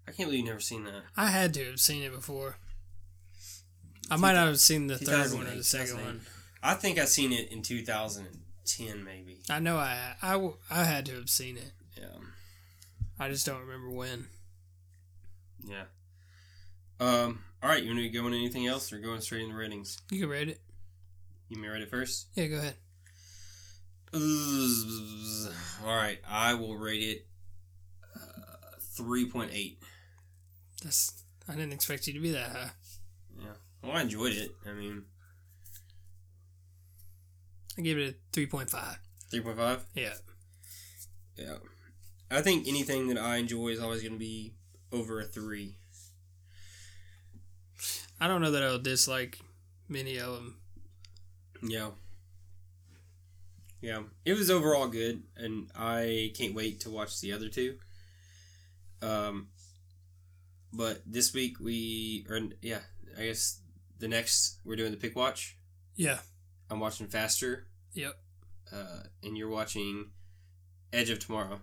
I 0.07 0.13
can't 0.13 0.29
believe 0.29 0.41
you 0.41 0.47
never 0.47 0.61
seen 0.61 0.85
that. 0.85 1.03
I 1.17 1.27
had 1.27 1.55
to 1.55 1.65
have 1.65 1.81
seen 1.81 2.03
it 2.03 2.13
before. 2.13 2.57
I 4.11 4.17
might 4.17 4.33
not 4.33 4.47
have 4.47 4.61
seen 4.61 4.87
the 4.87 4.97
third 4.97 5.33
one 5.33 5.47
or 5.47 5.55
the 5.55 5.65
second 5.65 6.03
one. 6.03 6.21
I 6.63 6.75
think 6.75 6.99
I 6.99 7.05
seen 7.05 7.33
it 7.33 7.53
in 7.53 7.63
2010, 7.63 9.05
maybe. 9.05 9.41
I 9.51 9.59
know 9.59 9.77
I, 9.77 10.15
I 10.23 10.51
I 10.71 10.85
had 10.85 11.07
to 11.07 11.15
have 11.15 11.29
seen 11.29 11.57
it. 11.57 11.73
Yeah. 11.97 12.07
I 13.21 13.29
just 13.29 13.45
don't 13.45 13.61
remember 13.61 13.91
when. 13.91 14.27
Yeah. 15.67 15.85
Um. 17.01 17.45
All 17.63 17.69
right. 17.69 17.83
You 17.83 17.91
want 17.91 18.01
to 18.01 18.09
go 18.09 18.27
into 18.27 18.39
anything 18.39 18.67
else, 18.67 18.93
or 18.93 18.99
going 18.99 19.21
straight 19.21 19.43
into 19.43 19.57
ratings? 19.57 19.99
You 20.11 20.21
can 20.21 20.29
rate 20.29 20.49
it. 20.49 20.61
You 21.49 21.61
may 21.61 21.69
rate 21.69 21.83
it 21.83 21.91
first. 21.91 22.29
Yeah, 22.35 22.47
go 22.47 22.57
ahead. 22.57 22.75
All 24.15 25.97
right. 25.97 26.19
I 26.29 26.55
will 26.55 26.77
rate 26.77 27.03
it 27.03 27.27
uh, 28.17 28.77
three 28.97 29.27
point 29.29 29.51
eight. 29.53 29.83
That's 30.83 31.25
I 31.49 31.53
didn't 31.53 31.73
expect 31.73 32.07
you 32.07 32.13
to 32.15 32.21
be 32.21 32.31
that 32.33 32.51
high. 32.51 32.71
Yeah. 33.39 33.53
Well, 33.83 33.93
I 33.93 34.03
enjoyed 34.03 34.33
it. 34.33 34.51
I 34.67 34.73
mean, 34.73 35.05
I 37.77 37.83
gave 37.83 37.99
it 37.99 38.11
a 38.11 38.15
three 38.33 38.47
point 38.47 38.71
five. 38.71 38.99
three 39.31 39.41
point 39.41 39.59
five. 39.59 39.85
Yeah. 39.95 40.15
Yeah. 41.37 41.57
I 42.31 42.43
think 42.43 42.69
anything 42.69 43.09
that 43.09 43.19
I 43.19 43.37
enjoy 43.37 43.69
is 43.69 43.81
always 43.81 44.03
going 44.03 44.13
to 44.15 44.19
be 44.19 44.55
over 44.93 45.21
a 45.21 45.25
three. 45.25 45.77
I 48.21 48.27
don't 48.27 48.43
know 48.43 48.51
that 48.51 48.63
I'll 48.63 48.79
dislike 48.79 49.39
many 49.89 50.19
of 50.19 50.35
them. 50.35 50.57
Yeah. 51.63 51.91
Yeah. 53.81 54.03
It 54.25 54.35
was 54.35 54.51
overall 54.51 54.89
good, 54.89 55.23
and 55.37 55.71
I 55.77 56.33
can't 56.37 56.55
wait 56.55 56.81
to 56.81 56.91
watch 56.91 57.21
the 57.21 57.33
other 57.33 57.49
two. 57.49 57.79
Um, 59.01 59.49
but 60.73 61.01
this 61.07 61.33
week 61.33 61.61
we, 61.61 62.27
or 62.29 62.41
yeah, 62.61 62.81
I 63.19 63.27
guess 63.27 63.61
the 63.99 64.09
next 64.09 64.59
we're 64.65 64.77
doing 64.77 64.91
the 64.91 64.97
pick 64.97 65.17
watch. 65.17 65.57
Yeah. 65.97 66.19
I'm 66.71 66.81
watching 66.81 67.07
Faster. 67.07 67.67
Yep. 67.95 68.15
Uh, 68.73 69.03
and 69.23 69.39
you're 69.39 69.49
watching 69.49 70.11
Edge 70.93 71.11
of 71.11 71.19
Tomorrow. 71.19 71.61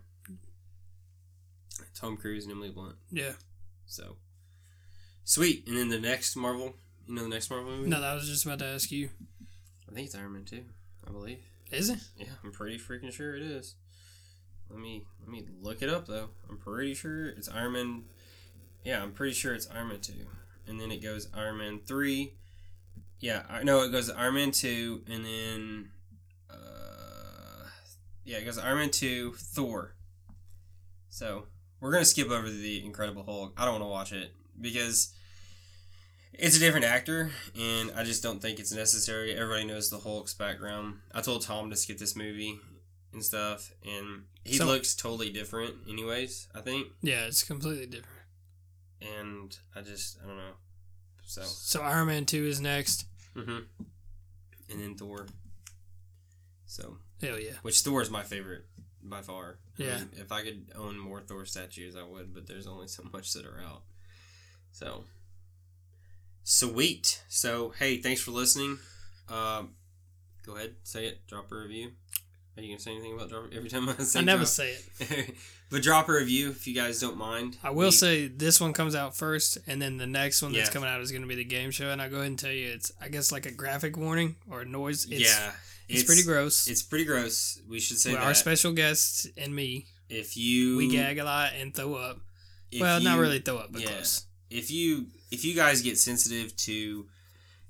Tom 1.94 2.18
Cruise 2.18 2.44
and 2.44 2.52
Emily 2.52 2.70
Blunt. 2.70 2.96
Yeah. 3.12 3.34
So 3.86 4.18
sweet. 5.24 5.68
And 5.68 5.78
then 5.78 5.90
the 5.90 6.00
next 6.00 6.36
Marvel, 6.36 6.74
you 7.08 7.16
know 7.16 7.24
the 7.24 7.30
next 7.30 7.50
Marvel 7.50 7.72
movie? 7.72 7.90
No, 7.90 8.02
I 8.02 8.14
was 8.14 8.28
just 8.28 8.46
about 8.46 8.60
to 8.60 8.66
ask 8.66 8.92
you. 8.92 9.10
I 9.90 9.94
think 9.94 10.08
it's 10.08 10.16
Iron 10.16 10.34
Man 10.34 10.46
2, 10.46 10.64
I 11.08 11.12
believe. 11.12 11.40
Is 11.72 11.90
it? 11.90 12.00
Yeah, 12.18 12.28
I'm 12.44 12.52
pretty 12.52 12.78
freaking 12.78 13.12
sure 13.12 13.36
it 13.36 13.42
is. 13.42 13.76
Let 14.70 14.80
me 14.80 15.06
let 15.20 15.30
me 15.30 15.46
look 15.62 15.82
it 15.82 15.90
up 15.90 16.08
though. 16.08 16.30
I'm 16.50 16.58
pretty 16.58 16.94
sure 16.94 17.28
it's 17.28 17.50
Iron 17.50 17.74
Man. 17.74 18.04
Yeah, 18.84 19.02
I'm 19.02 19.12
pretty 19.12 19.34
sure 19.34 19.54
it's 19.54 19.70
Iron 19.70 19.90
Man 19.90 20.00
two, 20.00 20.28
and 20.68 20.80
then 20.80 20.92
it 20.92 21.02
goes 21.02 21.28
Iron 21.34 21.58
Man 21.58 21.80
three. 21.86 22.34
Yeah, 23.20 23.44
I 23.50 23.64
no, 23.64 23.82
it 23.82 23.92
goes 23.92 24.10
Iron 24.10 24.36
Man 24.36 24.52
two, 24.52 25.04
and 25.10 25.26
then 25.26 25.90
uh, 26.50 27.68
yeah, 28.24 28.38
it 28.38 28.46
goes 28.46 28.58
Iron 28.58 28.80
Man 28.80 28.92
two, 28.92 29.34
Thor. 29.34 29.96
So 31.10 31.48
we're 31.80 31.92
gonna 31.92 32.06
skip 32.06 32.30
over 32.30 32.50
the 32.50 32.84
Incredible 32.86 33.24
Hulk. 33.24 33.54
I 33.58 33.66
don't 33.66 33.76
want 33.76 33.84
to 33.84 33.90
watch 33.90 34.12
it 34.12 34.32
because 34.60 35.14
it's 36.40 36.56
a 36.58 36.60
different 36.60 36.86
actor, 36.86 37.32
and 37.58 37.92
I 37.96 38.04
just 38.04 38.22
don't 38.24 38.42
think 38.42 38.60
it's 38.60 38.72
necessary. 38.72 39.34
Everybody 39.36 39.66
knows 39.66 39.90
the 39.90 40.00
Hulk's 40.00 40.34
background. 40.34 41.00
I 41.14 41.22
told 41.22 41.42
Tom 41.44 41.70
to 41.70 41.76
skip 41.76 41.98
this 41.98 42.16
movie 42.16 42.60
and 43.14 43.24
stuff, 43.24 43.72
and 43.86 44.26
he 44.44 44.58
So- 44.58 44.66
looks 44.66 44.96
totally 44.96 45.32
different, 45.32 45.76
anyways. 45.88 46.48
I 46.54 46.62
think, 46.62 46.88
Yeah, 47.02 47.26
it's 47.26 47.44
completely 47.44 47.86
different. 47.88 48.12
and 49.02 49.58
I 49.76 49.82
just 49.82 50.18
I 50.24 50.28
don't 50.28 50.38
know. 50.38 50.56
So, 51.28 51.44
So 51.44 51.82
Iron 51.82 52.08
Man 52.08 52.26
2 52.26 52.46
is 52.46 52.60
next. 52.62 53.06
hmm 53.34 53.60
and 54.70 54.80
then 54.82 54.96
Thor. 54.98 55.28
So, 56.66 56.98
Hell 57.22 57.40
yeah. 57.40 57.54
which 57.62 57.82
Thor 57.82 58.02
is 58.02 58.10
my 58.10 58.24
favorite 58.24 58.66
by 59.04 59.22
far. 59.22 59.60
I 59.80 59.84
Yeah. 59.84 59.98
mean, 60.00 60.10
if 60.14 60.32
I 60.32 60.44
could 60.44 60.72
own 60.76 60.98
more 60.98 61.22
Thor 61.22 61.46
statues, 61.46 61.96
I 61.96 62.04
would, 62.04 62.34
but 62.34 62.48
there's 62.48 62.66
only 62.68 62.88
so 62.88 63.04
much 63.14 63.34
that 63.34 63.46
are 63.46 63.60
out. 63.62 63.84
So, 64.72 65.06
sweet. 66.46 67.22
So, 67.28 67.74
hey, 67.78 67.98
thanks 67.98 68.22
for 68.22 68.32
listening. 68.32 68.80
Um, 69.28 69.72
go 70.46 70.56
ahead, 70.56 70.76
say 70.84 71.08
it. 71.08 71.28
Drop 71.28 71.52
a 71.52 71.56
review. 71.56 71.90
Are 72.58 72.62
you 72.62 72.70
gonna 72.70 72.80
say 72.80 72.92
anything 72.92 73.14
about 73.14 73.30
drop 73.30 73.46
every 73.54 73.68
time 73.70 73.90
I 73.90 73.96
say? 73.96 74.20
It? 74.20 74.22
I 74.22 74.26
never 74.26 74.44
drop? 74.44 74.48
say 74.48 74.76
it. 75.00 75.36
but 75.70 75.82
drop 75.82 76.08
a 76.08 76.14
review 76.14 76.52
if 76.52 76.66
you 76.66 76.74
guys 76.74 77.02
don't 77.02 77.18
mind. 77.18 77.58
I 77.62 77.72
will 77.72 77.88
We- 77.88 77.92
say 77.92 78.28
this 78.28 78.62
one 78.62 78.72
comes 78.72 78.96
out 78.96 79.18
first, 79.18 79.58
and 79.68 79.82
then 79.82 79.98
the 79.98 80.08
next 80.08 80.42
one 80.42 80.54
that's 80.54 80.70
Yeah. 80.70 80.74
coming 80.74 80.88
out 80.90 81.02
is 81.02 81.12
going 81.12 81.24
to 81.24 81.28
be 81.28 81.36
the 81.36 81.44
game 81.44 81.72
show. 81.72 81.90
And 81.90 82.02
I'll 82.02 82.10
go 82.10 82.18
ahead 82.18 82.28
and 82.28 82.40
tell 82.40 82.52
you, 82.52 82.70
it's 82.72 82.94
I 83.02 83.10
guess 83.10 83.32
like 83.34 83.46
a 83.46 83.52
graphic 83.52 83.98
warning 83.98 84.38
or 84.50 84.62
a 84.62 84.66
noise. 84.66 85.06
It's, 85.10 85.20
yeah, 85.36 85.52
it's, 85.90 86.04
pretty 86.04 86.24
gross. 86.24 86.68
It's 86.68 86.82
pretty 86.82 87.04
gross. 87.04 87.60
We 87.68 87.82
should 87.82 87.98
say 87.98 88.16
our 88.16 88.34
special 88.34 88.72
guests 88.72 89.28
and 89.38 89.54
me, 89.54 89.88
if 90.08 90.38
you 90.38 90.78
we 90.78 90.90
gag 90.90 91.18
a 91.18 91.26
lot 91.26 91.52
and 91.60 91.74
throw 91.74 91.96
up. 91.96 92.20
well, 92.80 93.02
not 93.02 93.20
really 93.20 93.40
throw 93.40 93.58
up, 93.58 93.74
but 93.74 93.82
yeah. 93.82 93.88
close. 93.90 94.26
If 94.56 94.72
you 94.72 95.08
if 95.32 95.44
you 95.46 95.54
guys 95.56 95.82
get 95.82 95.98
sensitive 95.98 96.56
to 96.58 97.08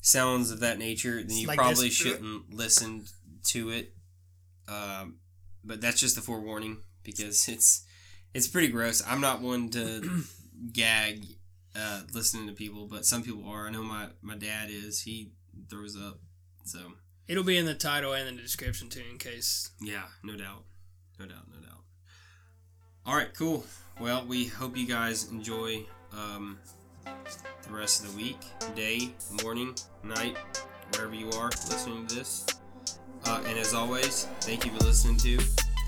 sounds 0.02 0.52
of 0.52 0.60
that 0.62 0.78
nature, 0.80 1.22
then 1.24 1.36
you 1.38 1.48
Like 1.48 1.58
probably 1.58 1.88
this. 1.88 1.94
shouldn't 1.96 2.54
listen 2.54 3.06
to 3.46 3.70
it. 3.72 3.94
Um, 4.68 5.18
but 5.64 5.82
that's 5.82 6.00
just 6.00 6.18
a 6.18 6.22
forewarning 6.22 6.78
because 7.04 7.48
it's 7.56 7.86
it's 8.34 8.48
pretty 8.48 8.68
gross. 8.70 9.02
I'm 9.08 9.22
not 9.22 9.42
one 9.42 9.70
to 9.72 10.24
gag 10.74 11.26
uh, 11.76 12.02
listening 12.14 12.48
to 12.48 12.54
people, 12.54 12.88
but 12.88 13.06
some 13.06 13.24
people 13.24 13.48
are. 13.50 13.68
I 13.68 13.72
know 13.72 13.84
my 13.84 14.08
my 14.22 14.36
dad 14.36 14.70
is. 14.70 15.02
He 15.02 15.32
throws 15.70 15.96
up. 15.96 16.20
So 16.66 16.80
It'll 17.28 17.44
be 17.44 17.58
in 17.58 17.66
the 17.66 17.74
title 17.74 18.14
and 18.14 18.28
in 18.30 18.36
the 18.36 18.42
description 18.44 18.88
too, 18.90 19.02
in 19.12 19.18
case. 19.18 19.72
yeah, 19.82 20.04
no 20.24 20.36
doubt, 20.38 20.64
no 21.20 21.26
doubt, 21.26 21.48
no 21.52 21.60
doubt. 21.60 21.82
All 23.06 23.16
right, 23.16 23.34
cool. 23.36 23.66
Well, 24.00 24.26
we 24.28 24.46
hope 24.46 24.76
you 24.78 24.86
guys 24.88 25.30
enjoy 25.32 25.86
um, 26.18 26.58
the 27.06 27.74
rest 27.74 28.04
of 28.04 28.12
the 28.12 28.18
week, 28.18 28.40
day, 28.76 29.10
morning, 29.44 29.76
night, 30.04 30.38
wherever 30.94 31.14
you 31.14 31.30
are 31.32 31.50
listening 31.50 32.08
to 32.08 32.16
this. 32.16 32.46
Uh, 33.26 33.44
and 33.48 33.58
as 33.58 33.74
always, 33.74 34.26
thank 34.42 34.66
you 34.66 34.72
for 34.72 34.86
listening 34.86 35.18
to 35.18 35.38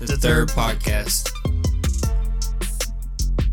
The 0.00 0.16
Third 0.16 0.48
Podcast. 0.48 1.37